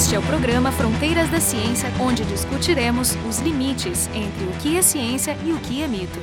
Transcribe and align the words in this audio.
Este 0.00 0.14
é 0.14 0.18
o 0.18 0.22
programa 0.22 0.72
Fronteiras 0.72 1.28
da 1.28 1.38
Ciência, 1.38 1.90
onde 2.00 2.24
discutiremos 2.24 3.14
os 3.28 3.38
limites 3.40 4.06
entre 4.14 4.44
o 4.46 4.58
que 4.58 4.78
é 4.78 4.80
ciência 4.80 5.36
e 5.44 5.52
o 5.52 5.60
que 5.60 5.82
é 5.82 5.86
mito. 5.86 6.18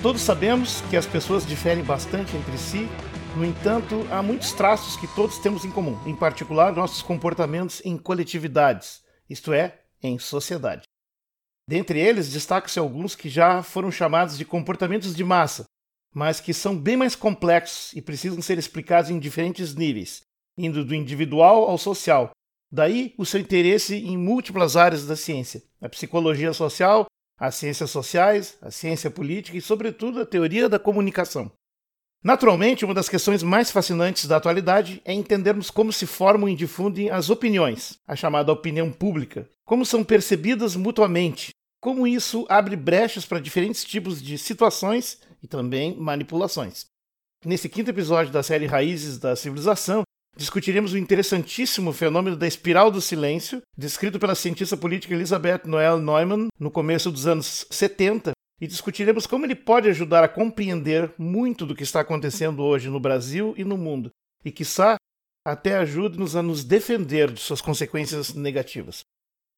Todos 0.00 0.22
sabemos 0.22 0.80
que 0.88 0.96
as 0.96 1.04
pessoas 1.04 1.44
diferem 1.44 1.84
bastante 1.84 2.34
entre 2.34 2.56
si, 2.56 2.88
no 3.36 3.44
entanto, 3.44 4.08
há 4.10 4.22
muitos 4.22 4.50
traços 4.52 4.96
que 4.96 5.06
todos 5.14 5.36
temos 5.40 5.66
em 5.66 5.70
comum, 5.70 6.00
em 6.06 6.16
particular 6.16 6.72
nossos 6.72 7.02
comportamentos 7.02 7.82
em 7.84 7.98
coletividades, 7.98 9.02
isto 9.28 9.52
é, 9.52 9.80
em 10.02 10.18
sociedade. 10.18 10.84
Dentre 11.68 12.00
eles, 12.00 12.32
destacam-se 12.32 12.78
alguns 12.78 13.14
que 13.14 13.28
já 13.28 13.62
foram 13.62 13.92
chamados 13.92 14.38
de 14.38 14.46
comportamentos 14.46 15.14
de 15.14 15.22
massa, 15.22 15.66
mas 16.14 16.40
que 16.40 16.54
são 16.54 16.78
bem 16.78 16.96
mais 16.96 17.14
complexos 17.14 17.92
e 17.92 18.00
precisam 18.00 18.40
ser 18.40 18.56
explicados 18.56 19.10
em 19.10 19.18
diferentes 19.18 19.74
níveis, 19.74 20.22
indo 20.56 20.84
do 20.84 20.94
individual 20.94 21.68
ao 21.68 21.78
social. 21.78 22.30
Daí 22.70 23.14
o 23.18 23.26
seu 23.26 23.40
interesse 23.40 23.96
em 23.96 24.16
múltiplas 24.16 24.76
áreas 24.76 25.06
da 25.06 25.16
ciência: 25.16 25.62
a 25.80 25.88
psicologia 25.88 26.52
social, 26.52 27.06
as 27.38 27.54
ciências 27.56 27.90
sociais, 27.90 28.56
a 28.62 28.70
ciência 28.70 29.10
política 29.10 29.56
e, 29.56 29.60
sobretudo, 29.60 30.20
a 30.20 30.26
teoria 30.26 30.68
da 30.68 30.78
comunicação. 30.78 31.50
Naturalmente, 32.24 32.84
uma 32.84 32.94
das 32.94 33.08
questões 33.08 33.42
mais 33.42 33.70
fascinantes 33.70 34.26
da 34.26 34.36
atualidade 34.36 35.02
é 35.04 35.12
entendermos 35.12 35.70
como 35.70 35.92
se 35.92 36.06
formam 36.06 36.48
e 36.48 36.54
difundem 36.54 37.10
as 37.10 37.30
opiniões, 37.30 37.98
a 38.06 38.14
chamada 38.14 38.52
opinião 38.52 38.92
pública, 38.92 39.48
como 39.64 39.84
são 39.84 40.04
percebidas 40.04 40.76
mutuamente, 40.76 41.50
como 41.80 42.06
isso 42.06 42.46
abre 42.48 42.76
brechas 42.76 43.26
para 43.26 43.40
diferentes 43.40 43.84
tipos 43.84 44.22
de 44.22 44.38
situações 44.38 45.20
e 45.42 45.48
também 45.48 45.96
manipulações. 45.96 46.86
Nesse 47.44 47.68
quinto 47.68 47.90
episódio 47.90 48.32
da 48.32 48.40
série 48.40 48.66
Raízes 48.66 49.18
da 49.18 49.34
Civilização, 49.34 50.04
discutiremos 50.36 50.92
o 50.92 50.98
interessantíssimo 50.98 51.92
fenômeno 51.92 52.36
da 52.36 52.46
espiral 52.46 52.90
do 52.90 53.00
silêncio, 53.00 53.60
descrito 53.76 54.18
pela 54.18 54.34
cientista 54.34 54.76
política 54.76 55.14
Elizabeth 55.14 55.62
Noel 55.66 55.98
Neumann 55.98 56.48
no 56.58 56.70
começo 56.70 57.10
dos 57.10 57.26
anos 57.26 57.66
70, 57.70 58.32
e 58.60 58.66
discutiremos 58.66 59.26
como 59.26 59.44
ele 59.44 59.56
pode 59.56 59.88
ajudar 59.88 60.22
a 60.22 60.28
compreender 60.28 61.12
muito 61.18 61.66
do 61.66 61.74
que 61.74 61.82
está 61.82 62.00
acontecendo 62.00 62.62
hoje 62.62 62.88
no 62.88 63.00
Brasil 63.00 63.54
e 63.56 63.64
no 63.64 63.76
mundo, 63.76 64.10
e, 64.44 64.52
quiçá, 64.52 64.96
até 65.44 65.76
ajude-nos 65.76 66.36
a 66.36 66.42
nos 66.42 66.62
defender 66.62 67.32
de 67.32 67.40
suas 67.40 67.60
consequências 67.60 68.32
negativas. 68.34 69.02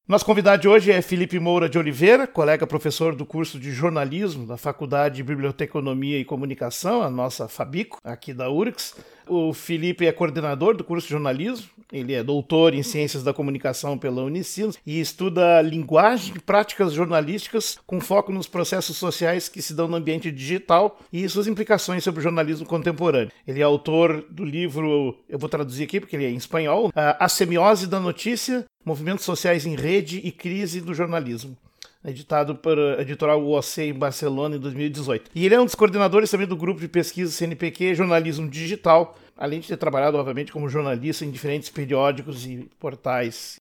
Nosso 0.06 0.26
convidado 0.26 0.60
de 0.60 0.68
hoje 0.68 0.92
é 0.92 1.00
Felipe 1.00 1.38
Moura 1.38 1.66
de 1.66 1.78
Oliveira, 1.78 2.26
colega 2.26 2.66
professor 2.66 3.14
do 3.14 3.24
curso 3.24 3.58
de 3.58 3.72
jornalismo 3.72 4.46
da 4.46 4.58
Faculdade 4.58 5.16
de 5.16 5.22
Biblioteconomia 5.22 6.18
e 6.18 6.26
Comunicação, 6.26 7.02
a 7.02 7.08
nossa 7.08 7.48
Fabico, 7.48 7.96
aqui 8.04 8.34
da 8.34 8.50
URGS. 8.50 8.94
O 9.28 9.52
Felipe 9.52 10.06
é 10.06 10.12
coordenador 10.12 10.76
do 10.76 10.84
curso 10.84 11.06
de 11.06 11.12
jornalismo, 11.12 11.68
ele 11.92 12.12
é 12.12 12.22
doutor 12.22 12.74
em 12.74 12.82
ciências 12.82 13.22
da 13.22 13.32
comunicação 13.32 13.96
pela 13.96 14.24
Unicinos 14.24 14.78
e 14.84 15.00
estuda 15.00 15.62
linguagem 15.62 16.34
e 16.36 16.40
práticas 16.40 16.92
jornalísticas 16.92 17.78
com 17.86 18.00
foco 18.00 18.32
nos 18.32 18.48
processos 18.48 18.96
sociais 18.96 19.48
que 19.48 19.62
se 19.62 19.74
dão 19.74 19.86
no 19.86 19.96
ambiente 19.96 20.30
digital 20.30 20.98
e 21.12 21.28
suas 21.28 21.46
implicações 21.46 22.02
sobre 22.02 22.20
o 22.20 22.22
jornalismo 22.22 22.66
contemporâneo. 22.66 23.30
Ele 23.46 23.60
é 23.60 23.62
autor 23.62 24.24
do 24.28 24.44
livro, 24.44 25.16
eu 25.28 25.38
vou 25.38 25.48
traduzir 25.48 25.84
aqui 25.84 26.00
porque 26.00 26.16
ele 26.16 26.24
é 26.24 26.30
em 26.30 26.36
espanhol, 26.36 26.90
A 26.94 27.28
Semiose 27.28 27.86
da 27.86 28.00
Notícia, 28.00 28.64
Movimentos 28.84 29.24
Sociais 29.24 29.64
em 29.64 29.76
Rede 29.76 30.20
e 30.24 30.32
Crise 30.32 30.80
do 30.80 30.94
Jornalismo 30.94 31.56
editado 32.04 32.54
pela 32.54 33.00
editorial 33.00 33.42
UOC 33.42 33.78
em 33.78 33.94
Barcelona 33.94 34.56
em 34.56 34.60
2018. 34.60 35.30
E 35.34 35.46
ele 35.46 35.54
é 35.54 35.60
um 35.60 35.64
dos 35.64 35.74
coordenadores 35.74 36.30
também 36.30 36.46
do 36.46 36.56
grupo 36.56 36.80
de 36.80 36.88
pesquisa 36.88 37.32
CNPq 37.32 37.94
Jornalismo 37.94 38.48
Digital, 38.48 39.16
além 39.36 39.60
de 39.60 39.68
ter 39.68 39.76
trabalhado, 39.76 40.18
obviamente, 40.18 40.52
como 40.52 40.68
jornalista 40.68 41.24
em 41.24 41.30
diferentes 41.30 41.70
periódicos 41.70 42.46
e 42.46 42.68
portais. 42.78 43.56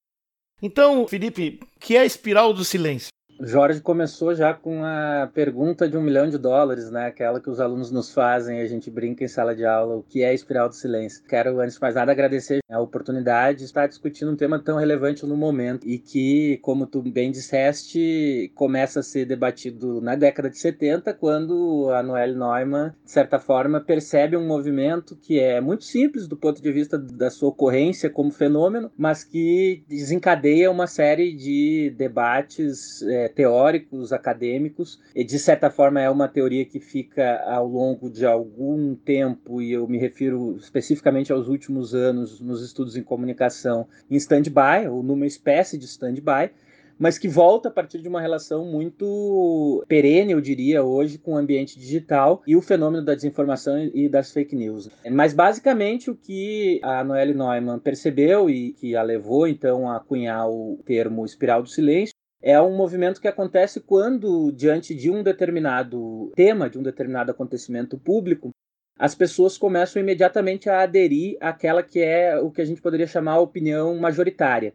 Então, 0.61 1.07
Felipe, 1.07 1.59
que 1.79 1.95
é 1.95 2.01
a 2.01 2.05
espiral 2.05 2.53
do 2.53 2.63
silêncio? 2.63 3.12
Jorge 3.39 3.81
começou 3.81 4.33
já 4.35 4.53
com 4.53 4.83
a 4.83 5.29
pergunta 5.33 5.89
de 5.89 5.97
um 5.97 6.01
milhão 6.01 6.29
de 6.29 6.37
dólares, 6.37 6.89
né? 6.91 7.07
Aquela 7.07 7.41
que 7.41 7.49
os 7.49 7.59
alunos 7.59 7.91
nos 7.91 8.13
fazem, 8.13 8.61
a 8.61 8.67
gente 8.67 8.89
brinca 8.89 9.23
em 9.23 9.27
sala 9.27 9.55
de 9.55 9.65
aula, 9.65 9.95
o 9.95 10.03
que 10.03 10.23
é 10.23 10.33
espiral 10.33 10.69
do 10.69 10.75
silêncio. 10.75 11.23
Quero, 11.27 11.59
antes 11.59 11.75
de 11.75 11.81
mais 11.81 11.95
nada, 11.95 12.11
agradecer 12.11 12.59
a 12.69 12.79
oportunidade 12.79 13.59
de 13.59 13.65
estar 13.65 13.87
discutindo 13.87 14.31
um 14.31 14.35
tema 14.35 14.59
tão 14.59 14.77
relevante 14.77 15.25
no 15.25 15.35
momento 15.35 15.87
e 15.87 15.97
que, 15.97 16.57
como 16.61 16.85
tu 16.85 17.01
bem 17.01 17.31
disseste, 17.31 18.51
começa 18.55 18.99
a 18.99 19.03
ser 19.03 19.25
debatido 19.25 19.99
na 19.99 20.15
década 20.15 20.49
de 20.49 20.57
70, 20.57 21.13
quando 21.13 21.89
a 21.91 22.03
Noelle 22.03 22.35
Neumann, 22.35 22.93
de 23.03 23.11
certa 23.11 23.39
forma, 23.39 23.81
percebe 23.81 24.37
um 24.37 24.47
movimento 24.47 25.15
que 25.15 25.39
é 25.39 25.59
muito 25.59 25.83
simples 25.83 26.27
do 26.27 26.37
ponto 26.37 26.61
de 26.61 26.71
vista 26.71 26.97
da 26.97 27.29
sua 27.29 27.49
ocorrência 27.49 28.09
como 28.09 28.31
fenômeno, 28.31 28.91
mas 28.97 29.23
que 29.23 29.83
desencadeia 29.87 30.71
uma 30.71 30.87
série 30.87 31.33
de 31.35 31.93
debates. 31.97 33.01
É, 33.03 33.22
teóricos, 33.29 34.13
acadêmicos, 34.13 34.99
e 35.15 35.23
de 35.23 35.39
certa 35.39 35.69
forma 35.69 36.01
é 36.01 36.09
uma 36.09 36.27
teoria 36.27 36.65
que 36.65 36.79
fica 36.79 37.43
ao 37.45 37.67
longo 37.67 38.09
de 38.09 38.25
algum 38.25 38.95
tempo, 38.95 39.61
e 39.61 39.73
eu 39.73 39.87
me 39.87 39.97
refiro 39.97 40.55
especificamente 40.57 41.31
aos 41.31 41.47
últimos 41.47 41.93
anos 41.93 42.39
nos 42.39 42.63
estudos 42.63 42.95
em 42.95 43.03
comunicação, 43.03 43.87
em 44.09 44.15
stand-by, 44.15 44.87
ou 44.89 45.03
numa 45.03 45.25
espécie 45.25 45.77
de 45.77 45.85
stand-by, 45.85 46.51
mas 46.97 47.17
que 47.17 47.27
volta 47.27 47.69
a 47.69 47.71
partir 47.71 48.01
de 48.01 48.07
uma 48.07 48.21
relação 48.21 48.65
muito 48.65 49.83
perene, 49.87 50.33
eu 50.33 50.41
diria, 50.41 50.83
hoje 50.83 51.17
com 51.17 51.33
o 51.33 51.37
ambiente 51.37 51.77
digital 51.77 52.41
e 52.47 52.55
o 52.55 52.61
fenômeno 52.61 53.03
da 53.03 53.15
desinformação 53.15 53.89
e 53.93 54.07
das 54.07 54.31
fake 54.31 54.55
news. 54.55 54.89
Mas 55.11 55.33
basicamente 55.33 56.09
o 56.09 56.15
que 56.15 56.79
a 56.83 57.03
Noelle 57.03 57.33
Neumann 57.33 57.79
percebeu 57.79 58.49
e 58.49 58.73
que 58.73 58.95
a 58.95 59.01
levou 59.01 59.47
então 59.47 59.89
a 59.89 59.99
cunhar 59.99 60.47
o 60.49 60.79
termo 60.85 61.25
espiral 61.25 61.61
do 61.61 61.69
silêncio 61.69 62.12
é 62.43 62.61
um 62.61 62.75
movimento 62.75 63.21
que 63.21 63.27
acontece 63.27 63.79
quando, 63.79 64.51
diante 64.51 64.93
de 64.93 65.09
um 65.09 65.23
determinado 65.23 66.29
tema, 66.35 66.69
de 66.69 66.77
um 66.77 66.83
determinado 66.83 67.31
acontecimento 67.31 67.97
público, 67.97 68.51
as 68.99 69.15
pessoas 69.15 69.57
começam 69.57 70.01
imediatamente 70.01 70.69
a 70.69 70.81
aderir 70.81 71.37
àquela 71.39 71.81
que 71.81 72.01
é 72.01 72.37
o 72.37 72.51
que 72.51 72.61
a 72.61 72.65
gente 72.65 72.81
poderia 72.81 73.07
chamar 73.07 73.39
opinião 73.39 73.97
majoritária. 73.97 74.73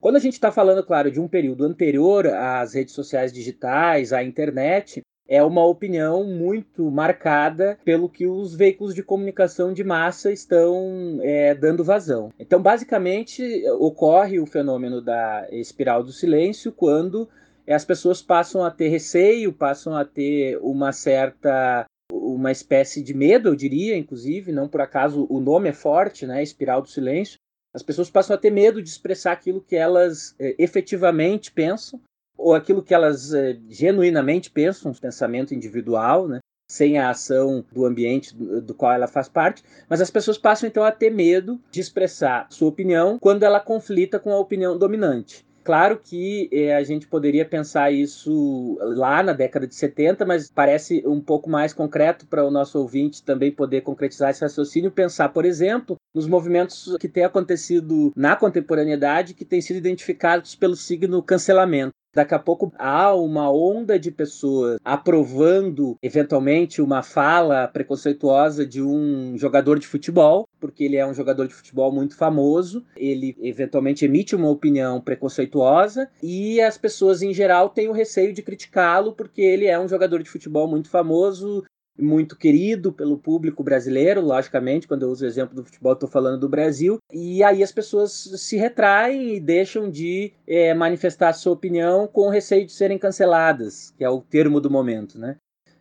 Quando 0.00 0.16
a 0.16 0.18
gente 0.20 0.32
está 0.32 0.50
falando, 0.50 0.82
claro, 0.82 1.10
de 1.10 1.20
um 1.20 1.28
período 1.28 1.64
anterior 1.64 2.26
às 2.26 2.72
redes 2.72 2.94
sociais 2.94 3.30
digitais, 3.30 4.14
à 4.14 4.24
internet, 4.24 5.02
é 5.30 5.40
uma 5.44 5.64
opinião 5.64 6.24
muito 6.24 6.90
marcada 6.90 7.78
pelo 7.84 8.08
que 8.08 8.26
os 8.26 8.52
veículos 8.52 8.92
de 8.92 9.00
comunicação 9.00 9.72
de 9.72 9.84
massa 9.84 10.32
estão 10.32 11.20
é, 11.22 11.54
dando 11.54 11.84
vazão. 11.84 12.32
Então, 12.36 12.60
basicamente, 12.60 13.62
ocorre 13.78 14.40
o 14.40 14.46
fenômeno 14.46 15.00
da 15.00 15.46
espiral 15.52 16.02
do 16.02 16.10
silêncio 16.10 16.72
quando 16.72 17.28
as 17.68 17.84
pessoas 17.84 18.20
passam 18.20 18.64
a 18.64 18.72
ter 18.72 18.88
receio, 18.88 19.52
passam 19.52 19.94
a 19.94 20.04
ter 20.04 20.58
uma 20.60 20.90
certa 20.90 21.86
uma 22.12 22.50
espécie 22.50 23.00
de 23.00 23.14
medo, 23.14 23.48
eu 23.48 23.54
diria, 23.54 23.96
inclusive, 23.96 24.50
não 24.50 24.68
por 24.68 24.80
acaso 24.80 25.28
o 25.30 25.38
nome 25.38 25.68
é 25.68 25.72
forte, 25.72 26.26
né, 26.26 26.42
espiral 26.42 26.82
do 26.82 26.88
silêncio. 26.88 27.38
As 27.72 27.84
pessoas 27.84 28.10
passam 28.10 28.34
a 28.34 28.38
ter 28.38 28.50
medo 28.50 28.82
de 28.82 28.88
expressar 28.88 29.30
aquilo 29.30 29.60
que 29.60 29.76
elas 29.76 30.34
é, 30.40 30.56
efetivamente 30.58 31.52
pensam 31.52 32.00
ou 32.40 32.54
aquilo 32.54 32.82
que 32.82 32.94
elas 32.94 33.32
é, 33.34 33.58
genuinamente 33.68 34.50
pensam, 34.50 34.90
um 34.90 34.94
pensamento 34.94 35.54
individual, 35.54 36.26
né? 36.26 36.40
sem 36.70 36.98
a 36.98 37.10
ação 37.10 37.64
do 37.72 37.84
ambiente 37.84 38.32
do, 38.32 38.72
qual 38.74 38.92
ela 38.92 39.08
faz 39.08 39.28
parte, 39.28 39.64
mas 39.88 40.00
as 40.00 40.08
pessoas 40.08 40.38
passam 40.38 40.68
então 40.68 40.84
a 40.84 40.92
ter 40.92 41.10
medo 41.10 41.60
de 41.68 41.80
expressar 41.80 42.46
sua 42.48 42.68
opinião 42.68 43.18
quando 43.18 43.42
ela 43.42 43.58
conflita 43.58 44.20
com 44.20 44.32
a 44.32 44.38
opinião 44.38 44.78
dominante. 44.78 45.44
Claro 45.64 46.00
que 46.02 46.48
eh, 46.52 46.74
a 46.74 46.82
gente 46.84 47.06
poderia 47.06 47.44
pensar 47.44 47.90
isso 47.90 48.78
lá 48.80 49.22
na 49.22 49.32
década 49.32 49.66
de 49.66 49.74
70, 49.74 50.24
mas 50.24 50.50
parece 50.50 51.02
um 51.04 51.20
pouco 51.20 51.50
mais 51.50 51.72
concreto 51.74 52.26
para 52.26 52.46
o 52.46 52.50
nosso 52.50 52.78
ouvinte 52.78 53.22
também 53.22 53.52
poder 53.52 53.82
concretizar 53.82 54.30
esse 54.30 54.40
raciocínio, 54.40 54.90
pensar, 54.90 55.28
por 55.30 55.44
exemplo, 55.44 55.96
nos 56.14 56.26
movimentos 56.26 56.96
que 56.98 57.08
têm 57.08 57.24
acontecido 57.24 58.12
na 58.16 58.36
contemporaneidade 58.36 59.34
que 59.34 59.44
têm 59.44 59.60
sido 59.60 59.76
identificados 59.76 60.54
pelo 60.54 60.76
signo 60.76 61.22
cancelamento. 61.22 61.92
Daqui 62.12 62.34
a 62.34 62.38
pouco 62.38 62.72
há 62.76 63.14
uma 63.14 63.50
onda 63.52 63.98
de 63.98 64.10
pessoas 64.10 64.78
aprovando, 64.84 65.96
eventualmente, 66.02 66.82
uma 66.82 67.02
fala 67.02 67.68
preconceituosa 67.68 68.66
de 68.66 68.82
um 68.82 69.38
jogador 69.38 69.78
de 69.78 69.86
futebol, 69.86 70.48
porque 70.58 70.84
ele 70.84 70.96
é 70.96 71.06
um 71.06 71.14
jogador 71.14 71.46
de 71.46 71.54
futebol 71.54 71.92
muito 71.92 72.16
famoso, 72.16 72.84
ele 72.96 73.36
eventualmente 73.40 74.04
emite 74.04 74.34
uma 74.34 74.50
opinião 74.50 75.00
preconceituosa 75.00 76.08
e 76.22 76.60
as 76.60 76.76
pessoas 76.76 77.22
em 77.22 77.32
geral 77.32 77.68
têm 77.68 77.88
o 77.88 77.92
receio 77.92 78.32
de 78.32 78.42
criticá-lo 78.42 79.12
porque 79.12 79.40
ele 79.40 79.66
é 79.66 79.78
um 79.78 79.88
jogador 79.88 80.22
de 80.22 80.28
futebol 80.28 80.66
muito 80.66 80.90
famoso, 80.90 81.64
muito 82.00 82.36
querido 82.36 82.92
pelo 82.92 83.18
público 83.18 83.62
brasileiro, 83.62 84.20
logicamente, 84.20 84.88
quando 84.88 85.02
eu 85.02 85.10
uso 85.10 85.24
o 85.24 85.28
exemplo 85.28 85.54
do 85.54 85.64
futebol, 85.64 85.92
estou 85.92 86.08
falando 86.08 86.40
do 86.40 86.48
Brasil, 86.48 86.98
e 87.12 87.42
aí 87.42 87.62
as 87.62 87.72
pessoas 87.72 88.12
se 88.12 88.56
retraem 88.56 89.34
e 89.34 89.40
deixam 89.40 89.90
de 89.90 90.32
é, 90.46 90.72
manifestar 90.74 91.32
sua 91.32 91.52
opinião 91.52 92.06
com 92.06 92.28
receio 92.28 92.66
de 92.66 92.72
serem 92.72 92.98
canceladas, 92.98 93.92
que 93.96 94.04
é 94.04 94.10
o 94.10 94.20
termo 94.20 94.60
do 94.60 94.70
momento, 94.70 95.18
né? 95.18 95.36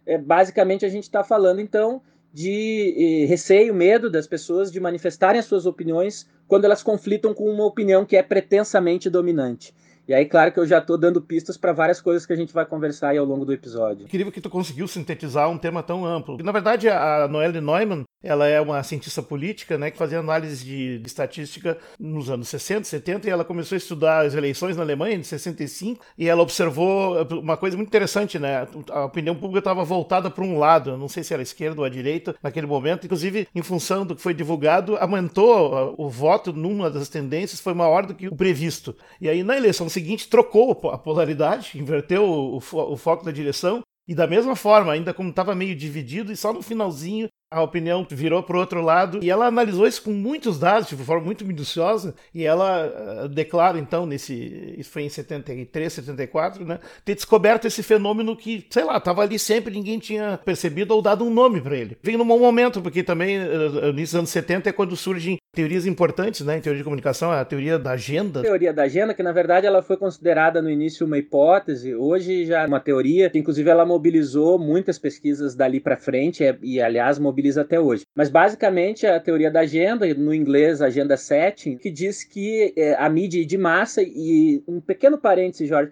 É, 0.05 0.17
basicamente, 0.17 0.85
a 0.85 0.89
gente 0.89 1.03
está 1.03 1.23
falando, 1.23 1.61
então, 1.61 2.01
de 2.33 3.25
receio, 3.27 3.73
medo 3.73 4.09
das 4.09 4.27
pessoas 4.27 4.71
de 4.71 4.79
manifestarem 4.79 5.39
as 5.39 5.45
suas 5.45 5.65
opiniões 5.65 6.27
quando 6.47 6.65
elas 6.65 6.83
conflitam 6.83 7.33
com 7.33 7.49
uma 7.49 7.65
opinião 7.65 8.05
que 8.05 8.17
é 8.17 8.23
pretensamente 8.23 9.09
dominante. 9.09 9.73
E 10.09 10.13
aí, 10.15 10.25
claro 10.25 10.51
que 10.51 10.59
eu 10.59 10.65
já 10.65 10.79
estou 10.79 10.97
dando 10.97 11.21
pistas 11.21 11.55
para 11.55 11.71
várias 11.71 12.01
coisas 12.01 12.25
que 12.25 12.33
a 12.33 12.35
gente 12.35 12.51
vai 12.51 12.65
conversar 12.65 13.09
aí 13.09 13.19
ao 13.19 13.25
longo 13.27 13.45
do 13.45 13.53
episódio. 13.53 14.05
Incrível 14.05 14.31
que 14.31 14.41
tu 14.41 14.49
conseguiu 14.49 14.87
sintetizar 14.87 15.47
um 15.47 15.55
tema 15.55 15.83
tão 15.83 16.03
amplo. 16.03 16.35
Na 16.43 16.51
verdade, 16.51 16.89
a 16.89 17.27
Noelle 17.27 17.61
Neumann, 17.61 18.05
ela 18.23 18.47
é 18.47 18.59
uma 18.59 18.83
cientista 18.83 19.21
política, 19.21 19.77
né, 19.77 19.89
que 19.89 19.97
fazia 19.97 20.19
análise 20.19 20.63
de, 20.63 20.99
de, 20.99 21.07
estatística 21.07 21.77
nos 21.99 22.29
anos 22.29 22.49
60, 22.49 22.83
70, 22.83 23.27
e 23.27 23.31
ela 23.31 23.45
começou 23.45 23.75
a 23.75 23.77
estudar 23.77 24.25
as 24.25 24.33
eleições 24.33 24.75
na 24.75 24.83
Alemanha 24.83 25.15
em 25.15 25.23
65, 25.23 26.05
e 26.17 26.27
ela 26.27 26.41
observou 26.41 27.21
uma 27.39 27.55
coisa 27.55 27.77
muito 27.77 27.89
interessante, 27.89 28.37
né? 28.37 28.67
A 28.89 29.05
opinião 29.05 29.35
pública 29.35 29.59
estava 29.59 29.83
voltada 29.83 30.29
para 30.29 30.43
um 30.43 30.57
lado, 30.57 30.97
não 30.97 31.07
sei 31.07 31.23
se 31.23 31.33
era 31.33 31.41
a 31.41 31.43
esquerda 31.43 31.81
ou 31.81 31.85
a 31.85 31.89
direita 31.89 32.35
naquele 32.43 32.67
momento, 32.67 33.05
inclusive 33.05 33.47
em 33.55 33.61
função 33.61 34.05
do 34.05 34.15
que 34.15 34.21
foi 34.21 34.33
divulgado, 34.33 34.97
aumentou 34.97 35.95
o 35.97 36.09
voto 36.09 36.51
numa 36.51 36.89
das 36.89 37.09
tendências, 37.09 37.61
foi 37.61 37.73
maior 37.73 38.05
do 38.05 38.13
que 38.13 38.27
o 38.27 38.35
previsto. 38.35 38.95
E 39.21 39.29
aí 39.29 39.43
na 39.43 39.55
eleição 39.55 39.87
seguinte 39.87 40.27
trocou 40.27 40.71
a 40.91 40.97
polaridade, 40.97 41.71
inverteu 41.79 42.23
o, 42.23 42.57
o, 42.57 42.93
o 42.93 42.97
foco 42.97 43.23
da 43.23 43.31
direção 43.31 43.81
e 44.07 44.15
da 44.15 44.25
mesma 44.25 44.55
forma, 44.55 44.91
ainda 44.91 45.13
como 45.13 45.29
estava 45.29 45.53
meio 45.53 45.75
dividido, 45.75 46.31
e 46.31 46.35
só 46.35 46.51
no 46.51 46.63
finalzinho 46.63 47.29
a 47.51 47.63
opinião 47.63 48.05
virou 48.09 48.43
para 48.43 48.55
o 48.55 48.59
outro 48.59 48.81
lado 48.81 49.19
e 49.23 49.29
ela 49.29 49.47
analisou 49.47 49.87
isso 49.87 50.03
com 50.03 50.11
muitos 50.11 50.59
dados, 50.59 50.89
de 50.89 50.95
forma 50.95 51.25
muito 51.25 51.43
minuciosa, 51.43 52.13
e 52.33 52.45
ela 52.45 53.23
uh, 53.23 53.27
declara 53.27 53.79
então 53.79 54.05
nesse, 54.05 54.75
isso 54.77 54.91
foi 54.91 55.03
em 55.03 55.09
73, 55.09 55.91
74, 55.91 56.63
né, 56.63 56.79
ter 57.03 57.15
descoberto 57.15 57.65
esse 57.65 57.81
fenômeno 57.81 58.35
que, 58.35 58.67
sei 58.69 58.83
lá, 58.83 58.97
estava 58.97 59.23
ali 59.23 59.39
sempre, 59.39 59.73
ninguém 59.73 59.97
tinha 59.97 60.39
percebido 60.45 60.93
ou 60.93 61.01
dado 61.01 61.25
um 61.25 61.33
nome 61.33 61.59
para 61.59 61.75
ele. 61.75 61.97
Vem 62.03 62.17
num 62.17 62.27
bom 62.27 62.37
momento, 62.37 62.81
porque 62.81 63.01
também 63.01 63.39
uh, 63.39 63.91
nos 63.91 64.13
anos 64.15 64.29
70 64.29 64.69
é 64.69 64.71
quando 64.71 64.95
surgem 64.95 65.37
teorias 65.51 65.87
importantes, 65.87 66.45
né, 66.45 66.57
em 66.57 66.61
teoria 66.61 66.79
de 66.79 66.83
comunicação, 66.83 67.31
a 67.31 67.43
teoria 67.43 67.79
da 67.79 67.91
agenda. 67.91 68.41
A 68.41 68.43
teoria 68.43 68.71
da 68.71 68.83
agenda, 68.83 69.15
que 69.15 69.23
na 69.23 69.31
verdade 69.31 69.65
ela 69.65 69.81
foi 69.81 69.97
considerada 69.97 70.61
no 70.61 70.69
início 70.69 71.05
uma 71.07 71.17
hipótese, 71.17 71.95
hoje 71.95 72.45
já 72.45 72.61
é 72.61 72.67
uma 72.67 72.79
teoria, 72.79 73.27
que 73.27 73.39
inclusive 73.39 73.67
ela 73.67 73.85
mobilizou 73.85 74.59
muitas 74.59 74.99
pesquisas 74.99 75.55
dali 75.55 75.79
para 75.79 75.97
frente 75.97 76.43
e, 76.43 76.75
e 76.75 76.81
aliás 76.81 77.17
mobilizou 77.17 77.38
mobiliza 77.39 77.61
até 77.61 77.79
hoje. 77.79 78.05
Mas 78.13 78.29
basicamente 78.29 79.07
a 79.07 79.19
teoria 79.19 79.49
da 79.49 79.61
agenda, 79.61 80.05
no 80.13 80.33
inglês 80.33 80.81
agenda 80.81 81.15
setting, 81.15 81.77
que 81.77 81.89
diz 81.89 82.23
que 82.23 82.73
é, 82.75 82.95
a 82.95 83.09
mídia 83.09 83.45
de 83.45 83.57
massa, 83.57 84.01
e 84.03 84.61
um 84.67 84.79
pequeno 84.79 85.17
parêntese, 85.17 85.65
Jorge, 85.65 85.91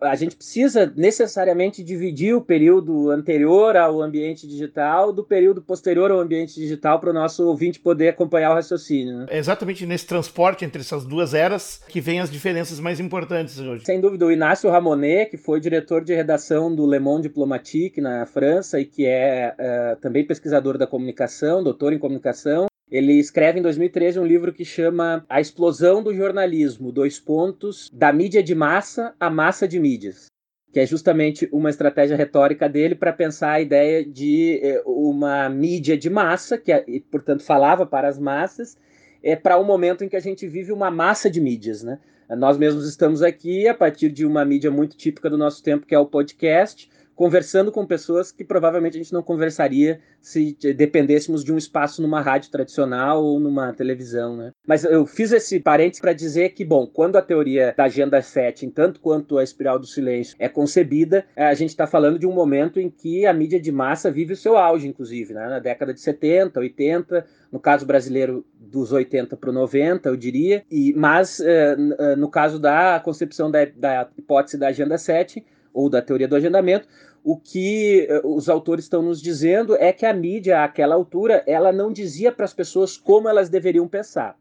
a 0.00 0.14
gente 0.16 0.36
precisa 0.36 0.92
necessariamente 0.96 1.82
dividir 1.82 2.34
o 2.34 2.40
período 2.40 3.10
anterior 3.10 3.76
ao 3.76 4.02
ambiente 4.02 4.46
digital 4.46 5.12
do 5.12 5.24
período 5.24 5.62
posterior 5.62 6.10
ao 6.10 6.20
ambiente 6.20 6.54
digital 6.54 6.98
para 6.98 7.10
o 7.10 7.12
nosso 7.12 7.46
ouvinte 7.46 7.80
poder 7.80 8.08
acompanhar 8.08 8.50
o 8.50 8.54
raciocínio. 8.54 9.18
Né? 9.18 9.26
É 9.30 9.38
exatamente 9.38 9.86
nesse 9.86 10.06
transporte 10.06 10.64
entre 10.64 10.80
essas 10.80 11.04
duas 11.04 11.34
eras 11.34 11.80
que 11.88 12.00
vem 12.00 12.20
as 12.20 12.30
diferenças 12.30 12.80
mais 12.80 13.00
importantes 13.00 13.58
hoje. 13.58 13.84
Sem 13.84 14.00
dúvida, 14.00 14.26
o 14.26 14.32
Inácio 14.32 14.70
Ramonet, 14.70 15.30
que 15.30 15.36
foi 15.36 15.60
diretor 15.60 16.04
de 16.04 16.14
redação 16.14 16.74
do 16.74 16.88
Le 16.88 16.98
Monde 16.98 17.28
Diplomatique 17.28 18.00
na 18.00 18.26
França 18.26 18.80
e 18.80 18.84
que 18.84 19.06
é 19.06 19.54
uh, 19.58 20.00
também 20.00 20.26
pesquisador 20.26 20.78
da 20.78 20.86
comunicação, 20.86 21.62
doutor 21.62 21.92
em 21.92 21.98
comunicação, 21.98 22.66
ele 22.90 23.14
escreve 23.14 23.58
em 23.58 23.62
2013 23.62 24.18
um 24.20 24.24
livro 24.24 24.52
que 24.52 24.64
chama 24.64 25.24
A 25.28 25.40
Explosão 25.40 26.02
do 26.02 26.14
Jornalismo, 26.14 26.92
dois 26.92 27.18
pontos, 27.18 27.90
da 27.92 28.12
mídia 28.12 28.42
de 28.42 28.54
massa 28.54 29.14
à 29.18 29.28
massa 29.28 29.66
de 29.66 29.80
mídias, 29.80 30.26
que 30.72 30.78
é 30.78 30.86
justamente 30.86 31.48
uma 31.50 31.70
estratégia 31.70 32.16
retórica 32.16 32.68
dele 32.68 32.94
para 32.94 33.12
pensar 33.12 33.52
a 33.52 33.60
ideia 33.60 34.04
de 34.04 34.60
eh, 34.62 34.82
uma 34.86 35.48
mídia 35.48 35.96
de 35.96 36.08
massa, 36.08 36.56
que, 36.56 36.72
e, 36.86 37.00
portanto, 37.00 37.42
falava 37.42 37.84
para 37.84 38.08
as 38.08 38.18
massas, 38.18 38.76
é, 39.22 39.34
para 39.34 39.58
um 39.58 39.64
momento 39.64 40.04
em 40.04 40.08
que 40.08 40.16
a 40.16 40.20
gente 40.20 40.46
vive 40.46 40.72
uma 40.72 40.90
massa 40.90 41.28
de 41.28 41.40
mídias, 41.40 41.82
né? 41.82 41.98
Nós 42.28 42.58
mesmos 42.58 42.88
estamos 42.88 43.22
aqui 43.22 43.68
a 43.68 43.74
partir 43.74 44.10
de 44.10 44.26
uma 44.26 44.44
mídia 44.44 44.70
muito 44.70 44.96
típica 44.96 45.30
do 45.30 45.38
nosso 45.38 45.62
tempo, 45.62 45.86
que 45.86 45.94
é 45.94 45.98
o 45.98 46.06
podcast, 46.06 46.90
conversando 47.16 47.72
com 47.72 47.86
pessoas 47.86 48.30
que 48.30 48.44
provavelmente 48.44 48.98
a 48.98 49.02
gente 49.02 49.12
não 49.12 49.22
conversaria 49.22 49.98
se 50.20 50.56
dependêssemos 50.76 51.42
de 51.42 51.52
um 51.52 51.56
espaço 51.56 52.02
numa 52.02 52.20
rádio 52.20 52.50
tradicional 52.50 53.24
ou 53.24 53.40
numa 53.40 53.72
televisão, 53.72 54.36
né? 54.36 54.52
Mas 54.66 54.84
eu 54.84 55.06
fiz 55.06 55.32
esse 55.32 55.58
parênteses 55.58 56.00
para 56.00 56.12
dizer 56.12 56.50
que, 56.50 56.64
bom, 56.64 56.86
quando 56.86 57.16
a 57.16 57.22
teoria 57.22 57.72
da 57.74 57.84
agenda 57.84 58.20
setting, 58.20 58.68
tanto 58.68 59.00
quanto 59.00 59.38
a 59.38 59.42
espiral 59.42 59.78
do 59.78 59.86
silêncio, 59.86 60.36
é 60.38 60.48
concebida, 60.48 61.24
a 61.34 61.54
gente 61.54 61.70
está 61.70 61.86
falando 61.86 62.18
de 62.18 62.26
um 62.26 62.32
momento 62.32 62.78
em 62.78 62.90
que 62.90 63.24
a 63.24 63.32
mídia 63.32 63.58
de 63.58 63.72
massa 63.72 64.10
vive 64.10 64.34
o 64.34 64.36
seu 64.36 64.58
auge, 64.58 64.86
inclusive, 64.86 65.32
né? 65.32 65.48
na 65.48 65.58
década 65.58 65.94
de 65.94 66.00
70, 66.00 66.60
80, 66.60 67.26
no 67.50 67.58
caso 67.58 67.86
brasileiro 67.86 68.44
dos 68.60 68.92
80 68.92 69.36
para 69.36 69.48
o 69.48 69.52
90, 69.52 70.08
eu 70.08 70.16
diria, 70.16 70.64
e, 70.70 70.92
mas 70.94 71.40
eh, 71.40 71.76
eh, 71.98 72.16
no 72.16 72.28
caso 72.28 72.58
da 72.58 73.00
concepção 73.00 73.50
da, 73.50 73.64
da 73.64 74.08
hipótese 74.18 74.58
da 74.58 74.68
agenda 74.68 74.98
7, 74.98 75.42
ou 75.76 75.90
da 75.90 76.00
teoria 76.00 76.26
do 76.26 76.34
agendamento, 76.34 76.88
o 77.28 77.36
que 77.36 78.06
eh, 78.08 78.20
os 78.24 78.48
autores 78.48 78.84
estão 78.84 79.02
nos 79.02 79.20
dizendo 79.20 79.74
é 79.74 79.92
que 79.92 80.06
a 80.06 80.14
mídia, 80.14 80.62
àquela 80.62 80.94
altura, 80.94 81.42
ela 81.44 81.72
não 81.72 81.92
dizia 81.92 82.30
para 82.30 82.44
as 82.44 82.54
pessoas 82.54 82.96
como 82.96 83.28
elas 83.28 83.48
deveriam 83.50 83.88
pensar 83.88 84.36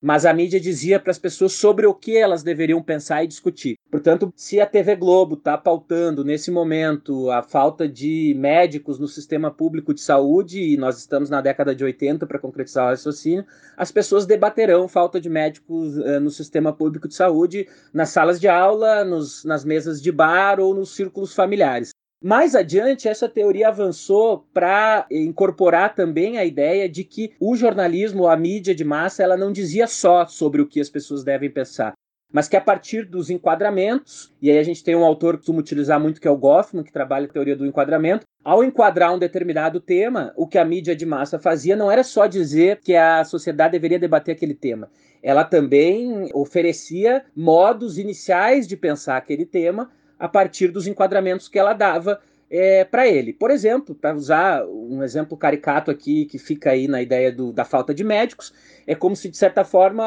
mas 0.00 0.24
a 0.24 0.32
mídia 0.32 0.60
dizia 0.60 1.00
para 1.00 1.10
as 1.10 1.18
pessoas 1.18 1.52
sobre 1.52 1.86
o 1.86 1.94
que 1.94 2.16
elas 2.16 2.42
deveriam 2.42 2.80
pensar 2.82 3.24
e 3.24 3.26
discutir. 3.26 3.76
Portanto, 3.90 4.32
se 4.36 4.60
a 4.60 4.66
TV 4.66 4.94
Globo 4.94 5.34
está 5.34 5.58
pautando 5.58 6.24
nesse 6.24 6.50
momento 6.50 7.30
a 7.30 7.42
falta 7.42 7.88
de 7.88 8.34
médicos 8.38 8.98
no 8.98 9.08
sistema 9.08 9.50
público 9.50 9.92
de 9.92 10.00
saúde, 10.00 10.60
e 10.60 10.76
nós 10.76 10.98
estamos 10.98 11.28
na 11.28 11.40
década 11.40 11.74
de 11.74 11.82
80 11.82 12.26
para 12.26 12.38
concretizar 12.38 12.86
o 12.86 12.90
raciocínio, 12.90 13.44
as 13.76 13.90
pessoas 13.90 14.24
debaterão 14.24 14.86
falta 14.86 15.20
de 15.20 15.28
médicos 15.28 15.96
uh, 15.98 16.20
no 16.20 16.30
sistema 16.30 16.72
público 16.72 17.08
de 17.08 17.14
saúde 17.14 17.68
nas 17.92 18.10
salas 18.10 18.38
de 18.38 18.46
aula, 18.46 19.04
nos, 19.04 19.44
nas 19.44 19.64
mesas 19.64 20.00
de 20.00 20.12
bar 20.12 20.60
ou 20.60 20.74
nos 20.74 20.94
círculos 20.94 21.34
familiares. 21.34 21.90
Mais 22.20 22.56
adiante, 22.56 23.06
essa 23.06 23.28
teoria 23.28 23.68
avançou 23.68 24.44
para 24.52 25.06
incorporar 25.08 25.94
também 25.94 26.36
a 26.36 26.44
ideia 26.44 26.88
de 26.88 27.04
que 27.04 27.32
o 27.38 27.54
jornalismo, 27.54 28.26
a 28.26 28.36
mídia 28.36 28.74
de 28.74 28.84
massa, 28.84 29.22
ela 29.22 29.36
não 29.36 29.52
dizia 29.52 29.86
só 29.86 30.26
sobre 30.26 30.60
o 30.60 30.66
que 30.66 30.80
as 30.80 30.90
pessoas 30.90 31.22
devem 31.22 31.48
pensar, 31.48 31.92
mas 32.32 32.48
que 32.48 32.56
a 32.56 32.60
partir 32.60 33.04
dos 33.04 33.30
enquadramentos, 33.30 34.34
e 34.42 34.50
aí 34.50 34.58
a 34.58 34.64
gente 34.64 34.82
tem 34.82 34.96
um 34.96 35.04
autor 35.04 35.34
que 35.34 35.38
costuma 35.38 35.60
utilizar 35.60 36.00
muito, 36.00 36.20
que 36.20 36.26
é 36.26 36.30
o 36.30 36.36
Goffman, 36.36 36.82
que 36.82 36.92
trabalha 36.92 37.26
a 37.26 37.32
teoria 37.32 37.54
do 37.54 37.64
enquadramento, 37.64 38.26
ao 38.44 38.64
enquadrar 38.64 39.14
um 39.14 39.18
determinado 39.18 39.78
tema, 39.78 40.32
o 40.36 40.44
que 40.44 40.58
a 40.58 40.64
mídia 40.64 40.96
de 40.96 41.06
massa 41.06 41.38
fazia 41.38 41.76
não 41.76 41.88
era 41.88 42.02
só 42.02 42.26
dizer 42.26 42.80
que 42.80 42.96
a 42.96 43.22
sociedade 43.22 43.72
deveria 43.72 43.98
debater 43.98 44.34
aquele 44.34 44.54
tema, 44.54 44.90
ela 45.22 45.44
também 45.44 46.30
oferecia 46.34 47.24
modos 47.34 47.96
iniciais 47.96 48.66
de 48.66 48.76
pensar 48.76 49.16
aquele 49.16 49.46
tema 49.46 49.90
a 50.18 50.28
partir 50.28 50.68
dos 50.68 50.86
enquadramentos 50.86 51.48
que 51.48 51.58
ela 51.58 51.72
dava 51.72 52.20
é, 52.50 52.84
para 52.84 53.06
ele. 53.06 53.32
Por 53.32 53.50
exemplo, 53.50 53.94
para 53.94 54.14
usar 54.14 54.64
um 54.66 55.02
exemplo 55.02 55.36
caricato 55.36 55.90
aqui 55.90 56.24
que 56.24 56.38
fica 56.38 56.70
aí 56.70 56.88
na 56.88 57.02
ideia 57.02 57.30
do, 57.30 57.52
da 57.52 57.64
falta 57.64 57.94
de 57.94 58.02
médicos, 58.02 58.52
é 58.86 58.94
como 58.94 59.14
se, 59.14 59.28
de 59.28 59.36
certa 59.36 59.64
forma, 59.64 60.04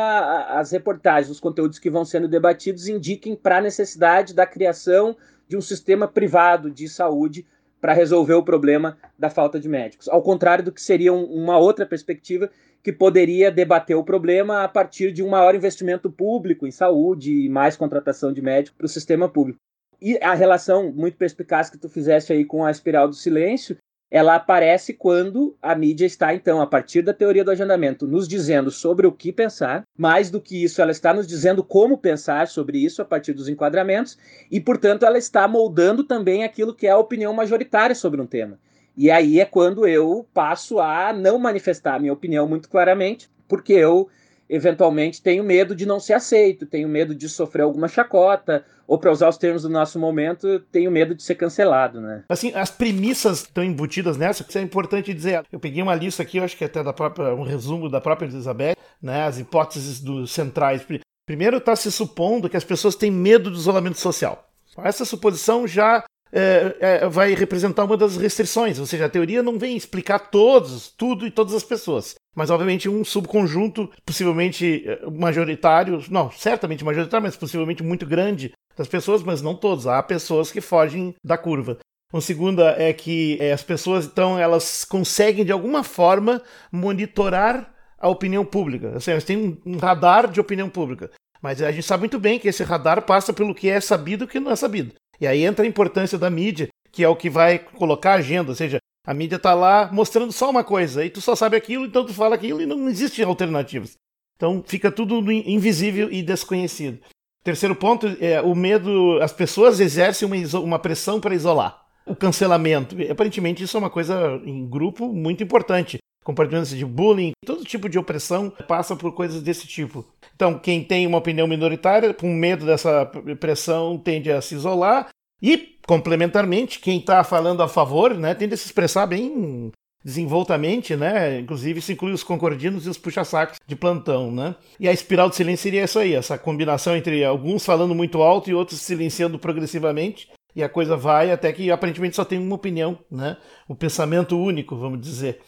as 0.49 0.71
reportagens, 0.71 1.29
os 1.29 1.39
conteúdos 1.39 1.79
que 1.79 1.89
vão 1.89 2.03
sendo 2.03 2.27
debatidos 2.27 2.87
indiquem 2.87 3.35
para 3.35 3.57
a 3.57 3.61
necessidade 3.61 4.33
da 4.33 4.45
criação 4.45 5.15
de 5.47 5.55
um 5.55 5.61
sistema 5.61 6.07
privado 6.07 6.71
de 6.71 6.87
saúde 6.87 7.45
para 7.79 7.93
resolver 7.93 8.35
o 8.35 8.43
problema 8.43 8.97
da 9.17 9.29
falta 9.29 9.59
de 9.59 9.67
médicos. 9.67 10.07
Ao 10.07 10.21
contrário 10.21 10.63
do 10.63 10.71
que 10.71 10.81
seria 10.81 11.11
um, 11.11 11.23
uma 11.25 11.57
outra 11.57 11.85
perspectiva 11.85 12.49
que 12.83 12.91
poderia 12.91 13.51
debater 13.51 13.95
o 13.95 14.03
problema 14.03 14.63
a 14.63 14.67
partir 14.67 15.11
de 15.11 15.23
um 15.23 15.29
maior 15.29 15.53
investimento 15.53 16.09
público 16.09 16.65
em 16.65 16.71
saúde 16.71 17.45
e 17.45 17.49
mais 17.49 17.75
contratação 17.75 18.31
de 18.31 18.41
médicos 18.41 18.77
para 18.77 18.85
o 18.85 18.89
sistema 18.89 19.29
público. 19.29 19.59
E 20.01 20.17
a 20.21 20.33
relação 20.33 20.91
muito 20.91 21.15
perspicaz 21.17 21.69
que 21.69 21.77
tu 21.77 21.87
fizeste 21.87 22.33
aí 22.33 22.43
com 22.43 22.65
a 22.65 22.71
espiral 22.71 23.07
do 23.07 23.13
silêncio, 23.13 23.77
ela 24.09 24.35
aparece 24.35 24.93
quando 24.93 25.55
a 25.61 25.73
mídia 25.73 26.05
está, 26.05 26.33
então, 26.33 26.59
a 26.59 26.67
partir 26.67 27.01
da 27.01 27.13
teoria 27.13 27.45
do 27.45 27.51
agendamento, 27.51 28.05
nos 28.05 28.27
dizendo 28.27 28.69
sobre 28.69 29.07
o 29.07 29.11
que 29.11 29.31
pensar. 29.31 29.83
Mais 29.97 30.29
do 30.29 30.41
que 30.41 30.61
isso, 30.63 30.81
ela 30.81 30.91
está 30.91 31.13
nos 31.13 31.25
dizendo 31.25 31.63
como 31.63 31.97
pensar 31.97 32.47
sobre 32.47 32.79
isso 32.79 33.01
a 33.01 33.05
partir 33.05 33.31
dos 33.31 33.47
enquadramentos, 33.47 34.17
e, 34.51 34.59
portanto, 34.59 35.05
ela 35.05 35.17
está 35.17 35.47
moldando 35.47 36.03
também 36.03 36.43
aquilo 36.43 36.75
que 36.75 36.87
é 36.87 36.89
a 36.89 36.97
opinião 36.97 37.31
majoritária 37.33 37.95
sobre 37.95 38.19
um 38.19 38.27
tema. 38.27 38.59
E 38.97 39.09
aí 39.09 39.39
é 39.39 39.45
quando 39.45 39.87
eu 39.87 40.27
passo 40.33 40.79
a 40.79 41.13
não 41.13 41.37
manifestar 41.37 41.95
a 41.95 41.99
minha 41.99 42.11
opinião 42.11 42.45
muito 42.47 42.67
claramente, 42.67 43.29
porque 43.47 43.71
eu 43.71 44.09
eventualmente 44.51 45.21
tenho 45.21 45.45
medo 45.45 45.73
de 45.73 45.85
não 45.85 45.97
ser 45.97 46.11
aceito, 46.11 46.65
tenho 46.65 46.89
medo 46.89 47.15
de 47.15 47.29
sofrer 47.29 47.61
alguma 47.61 47.87
chacota, 47.87 48.65
ou 48.85 48.99
para 48.99 49.09
usar 49.09 49.29
os 49.29 49.37
termos 49.37 49.61
do 49.61 49.69
nosso 49.69 49.97
momento, 49.97 50.59
tenho 50.69 50.91
medo 50.91 51.15
de 51.15 51.23
ser 51.23 51.35
cancelado, 51.35 52.01
né? 52.01 52.25
Assim, 52.27 52.51
as 52.53 52.69
premissas 52.69 53.43
estão 53.43 53.63
embutidas 53.63 54.17
nessa, 54.17 54.43
que 54.43 54.57
é 54.57 54.61
importante 54.61 55.13
dizer. 55.13 55.45
Eu 55.49 55.59
peguei 55.59 55.81
uma 55.81 55.95
lista 55.95 56.21
aqui, 56.21 56.37
eu 56.37 56.43
acho 56.43 56.57
que 56.57 56.65
até 56.65 56.83
da 56.83 56.91
própria, 56.91 57.33
um 57.33 57.43
resumo 57.43 57.89
da 57.89 58.01
própria 58.01 58.27
Elizabeth, 58.27 58.75
né, 59.01 59.23
as 59.23 59.39
hipóteses 59.39 60.01
dos 60.01 60.31
centrais. 60.31 60.85
Primeiro 61.25 61.57
está 61.57 61.73
se 61.73 61.89
supondo 61.89 62.49
que 62.49 62.57
as 62.57 62.65
pessoas 62.65 62.95
têm 62.95 63.09
medo 63.09 63.49
do 63.49 63.57
isolamento 63.57 63.99
social. 63.99 64.49
Essa 64.83 65.05
suposição 65.05 65.65
já 65.65 66.03
é, 66.31 66.75
é, 66.79 67.09
vai 67.09 67.33
representar 67.33 67.83
uma 67.83 67.97
das 67.97 68.15
restrições, 68.15 68.79
ou 68.79 68.85
seja, 68.85 69.05
a 69.05 69.09
teoria 69.09 69.43
não 69.43 69.59
vem 69.59 69.75
explicar 69.75 70.19
todos, 70.19 70.89
tudo 70.89 71.27
e 71.27 71.31
todas 71.31 71.53
as 71.53 71.63
pessoas. 71.63 72.15
Mas, 72.35 72.49
obviamente, 72.49 72.87
um 72.87 73.03
subconjunto, 73.03 73.89
possivelmente 74.05 74.83
é, 74.87 75.09
majoritário, 75.09 76.01
não, 76.09 76.31
certamente 76.31 76.85
majoritário, 76.85 77.25
mas 77.25 77.35
possivelmente 77.35 77.83
muito 77.83 78.05
grande 78.05 78.53
das 78.77 78.87
pessoas, 78.87 79.21
mas 79.21 79.41
não 79.41 79.55
todos. 79.55 79.87
Há 79.87 80.01
pessoas 80.01 80.51
que 80.51 80.61
fogem 80.61 81.13
da 81.23 81.37
curva. 81.37 81.77
Uma 82.13 82.21
segunda 82.21 82.75
é 82.77 82.91
que 82.93 83.37
é, 83.39 83.51
as 83.51 83.63
pessoas, 83.63 84.05
então, 84.05 84.39
elas 84.39 84.85
conseguem 84.85 85.45
de 85.45 85.51
alguma 85.51 85.83
forma 85.83 86.41
monitorar 86.71 87.73
a 87.97 88.09
opinião 88.09 88.45
pública. 88.45 88.93
Assim, 88.95 89.11
elas 89.11 89.23
têm 89.23 89.61
um 89.65 89.77
radar 89.77 90.29
de 90.29 90.39
opinião 90.39 90.69
pública. 90.69 91.11
Mas 91.41 91.61
a 91.61 91.71
gente 91.71 91.85
sabe 91.85 92.01
muito 92.01 92.19
bem 92.19 92.37
que 92.39 92.47
esse 92.47 92.63
radar 92.63 93.01
passa 93.01 93.33
pelo 93.33 93.55
que 93.55 93.69
é 93.69 93.79
sabido 93.81 94.23
e 94.23 94.25
o 94.25 94.27
que 94.27 94.39
não 94.39 94.51
é 94.51 94.55
sabido. 94.55 94.93
E 95.21 95.27
aí 95.27 95.45
entra 95.45 95.63
a 95.63 95.67
importância 95.67 96.17
da 96.17 96.29
mídia, 96.29 96.67
que 96.91 97.03
é 97.03 97.07
o 97.07 97.15
que 97.15 97.29
vai 97.29 97.59
colocar 97.59 98.13
a 98.13 98.15
agenda, 98.15 98.49
ou 98.49 98.55
seja, 98.55 98.79
a 99.05 99.13
mídia 99.13 99.35
está 99.35 99.53
lá 99.53 99.89
mostrando 99.93 100.31
só 100.31 100.49
uma 100.49 100.63
coisa, 100.63 101.05
e 101.05 101.09
tu 101.11 101.21
só 101.21 101.35
sabe 101.35 101.55
aquilo, 101.55 101.85
então 101.85 102.05
tu 102.05 102.13
fala 102.13 102.35
aquilo 102.35 102.61
e 102.61 102.65
não 102.65 102.89
existem 102.89 103.23
alternativas. 103.23 103.95
Então 104.35 104.63
fica 104.65 104.91
tudo 104.91 105.31
invisível 105.31 106.11
e 106.11 106.23
desconhecido. 106.23 106.99
Terceiro 107.43 107.75
ponto 107.75 108.07
é 108.19 108.41
o 108.41 108.55
medo, 108.55 109.19
as 109.21 109.31
pessoas 109.31 109.79
exercem 109.79 110.27
uma, 110.27 110.59
uma 110.59 110.79
pressão 110.79 111.21
para 111.21 111.35
isolar 111.35 111.79
o 112.05 112.15
cancelamento. 112.15 112.95
Aparentemente, 113.09 113.63
isso 113.63 113.77
é 113.77 113.79
uma 113.79 113.89
coisa 113.89 114.41
em 114.43 114.67
grupo 114.67 115.07
muito 115.13 115.43
importante. 115.43 115.97
Comportamentos 116.23 116.69
de 116.69 116.85
bullying, 116.85 117.31
todo 117.43 117.65
tipo 117.65 117.89
de 117.89 117.97
opressão 117.97 118.51
passa 118.67 118.95
por 118.95 119.11
coisas 119.13 119.41
desse 119.41 119.65
tipo. 119.65 120.05
Então, 120.35 120.59
quem 120.59 120.83
tem 120.83 121.07
uma 121.07 121.17
opinião 121.17 121.47
minoritária, 121.47 122.13
com 122.13 122.31
medo 122.31 122.65
dessa 122.65 123.05
pressão, 123.39 123.97
tende 123.97 124.31
a 124.31 124.39
se 124.39 124.53
isolar. 124.53 125.09
E, 125.41 125.79
complementarmente, 125.87 126.79
quem 126.79 126.99
está 126.99 127.23
falando 127.23 127.63
a 127.63 127.67
favor, 127.67 128.13
né, 128.13 128.35
tende 128.35 128.53
a 128.53 128.57
se 128.57 128.67
expressar 128.67 129.07
bem 129.07 129.71
desenvoltamente, 130.03 130.95
né? 130.95 131.39
Inclusive, 131.39 131.79
isso 131.79 131.91
inclui 131.91 132.11
os 132.11 132.23
concordinos 132.23 132.85
e 132.85 132.89
os 132.89 132.97
puxa-sacos 132.97 133.57
de 133.67 133.75
plantão, 133.75 134.31
né? 134.31 134.55
E 134.79 134.87
a 134.87 134.93
espiral 134.93 135.29
de 135.29 135.35
silêncio 135.35 135.63
seria 135.63 135.83
isso 135.83 135.99
aí, 135.99 136.13
essa 136.13 136.37
combinação 136.37 136.95
entre 136.95 137.23
alguns 137.23 137.65
falando 137.65 137.93
muito 137.93 138.21
alto 138.21 138.49
e 138.49 138.53
outros 138.53 138.81
silenciando 138.81 139.37
progressivamente, 139.37 140.29
e 140.55 140.63
a 140.63 140.69
coisa 140.69 140.97
vai 140.97 141.31
até 141.31 141.51
que 141.53 141.71
aparentemente 141.71 142.15
só 142.15 142.25
tem 142.25 142.39
uma 142.39 142.55
opinião, 142.55 142.97
né? 143.09 143.37
O 143.67 143.75
pensamento 143.75 144.37
único, 144.37 144.75
vamos 144.75 144.99
dizer. 144.99 145.41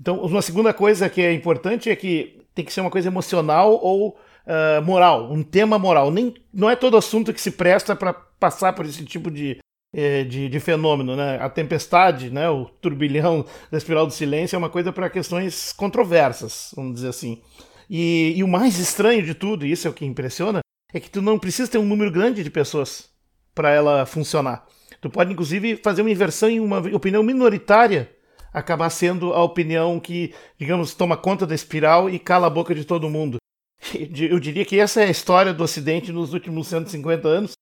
Então, 0.00 0.18
uma 0.20 0.40
segunda 0.40 0.72
coisa 0.72 1.10
que 1.10 1.20
é 1.20 1.32
importante 1.32 1.90
é 1.90 1.96
que 1.96 2.40
tem 2.54 2.64
que 2.64 2.72
ser 2.72 2.80
uma 2.80 2.90
coisa 2.90 3.08
emocional 3.08 3.72
ou 3.82 4.16
uh, 4.46 4.82
moral, 4.82 5.30
um 5.30 5.42
tema 5.42 5.78
moral. 5.78 6.10
Nem, 6.10 6.34
não 6.52 6.70
é 6.70 6.74
todo 6.74 6.96
assunto 6.96 7.32
que 7.32 7.40
se 7.40 7.50
presta 7.50 7.94
para 7.94 8.12
passar 8.12 8.72
por 8.72 8.86
esse 8.86 9.04
tipo 9.04 9.30
de, 9.30 9.58
eh, 9.94 10.24
de, 10.24 10.48
de, 10.48 10.60
fenômeno, 10.60 11.14
né? 11.14 11.38
A 11.38 11.50
tempestade, 11.50 12.30
né? 12.30 12.48
O 12.48 12.64
turbilhão 12.64 13.44
da 13.70 13.76
espiral 13.76 14.06
do 14.06 14.12
silêncio 14.12 14.56
é 14.56 14.58
uma 14.58 14.70
coisa 14.70 14.90
para 14.90 15.10
questões 15.10 15.72
controversas, 15.72 16.72
vamos 16.74 16.94
dizer 16.94 17.08
assim. 17.08 17.42
E, 17.88 18.32
e 18.36 18.42
o 18.42 18.48
mais 18.48 18.78
estranho 18.78 19.22
de 19.22 19.34
tudo, 19.34 19.66
e 19.66 19.72
isso 19.72 19.86
é 19.86 19.90
o 19.90 19.94
que 19.94 20.06
impressiona, 20.06 20.60
é 20.94 20.98
que 20.98 21.10
tu 21.10 21.20
não 21.20 21.38
precisa 21.38 21.70
ter 21.70 21.78
um 21.78 21.84
número 21.84 22.10
grande 22.10 22.42
de 22.42 22.50
pessoas 22.50 23.10
para 23.54 23.70
ela 23.70 24.06
funcionar. 24.06 24.64
Tu 25.02 25.10
pode, 25.10 25.32
inclusive, 25.32 25.76
fazer 25.76 26.00
uma 26.00 26.10
inversão 26.10 26.48
em 26.48 26.60
uma 26.60 26.78
opinião 26.78 27.22
minoritária 27.22 28.10
acabar 28.52 28.90
sendo 28.90 29.32
a 29.32 29.42
opinião 29.42 29.98
que, 30.00 30.34
digamos, 30.58 30.94
toma 30.94 31.16
conta 31.16 31.46
da 31.46 31.54
espiral 31.54 32.10
e 32.10 32.18
cala 32.18 32.46
a 32.46 32.50
boca 32.50 32.74
de 32.74 32.84
todo 32.84 33.10
mundo. 33.10 33.38
Eu 34.18 34.38
diria 34.38 34.64
que 34.64 34.78
essa 34.78 35.02
é 35.02 35.06
a 35.06 35.10
história 35.10 35.52
do 35.52 35.64
Ocidente 35.64 36.12
nos 36.12 36.32
últimos 36.32 36.68
150 36.68 37.28
anos. 37.28 37.52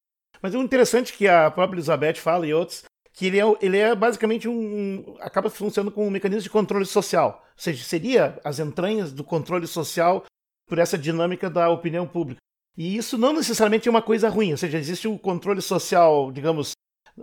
Mas 0.41 0.55
o 0.55 0.63
interessante 0.63 1.13
que 1.13 1.27
a 1.27 1.51
própria 1.51 1.77
Elizabeth 1.77 2.15
fala 2.15 2.47
e 2.47 2.55
outros, 2.55 2.85
que 3.13 3.27
ele 3.27 3.41
é, 3.41 3.45
ele 3.61 3.79
é 3.79 3.95
basicamente 3.95 4.49
um. 4.49 5.17
acaba 5.21 5.51
funcionando 5.51 5.93
como 5.93 6.07
um 6.07 6.11
mecanismo 6.11 6.43
de 6.43 6.51
controle 6.51 6.87
social. 6.87 7.43
Ou 7.45 7.63
seja, 7.63 7.83
seria 7.83 8.41
as 8.45 8.61
entranhas 8.61 9.13
do 9.13 9.25
controle 9.25 9.67
social 9.67 10.25
por 10.69 10.79
essa 10.79 10.97
dinâmica 10.97 11.51
da 11.51 11.69
opinião 11.69 12.07
pública. 12.07 12.41
E 12.77 12.97
isso 12.97 13.19
não 13.19 13.33
necessariamente 13.33 13.89
é 13.89 13.91
uma 13.91 14.03
coisa 14.03 14.29
ruim, 14.29 14.53
ou 14.53 14.57
seja, 14.57 14.79
existe 14.79 15.09
um 15.09 15.19
controle 15.19 15.61
social, 15.61 16.31
digamos, 16.31 16.73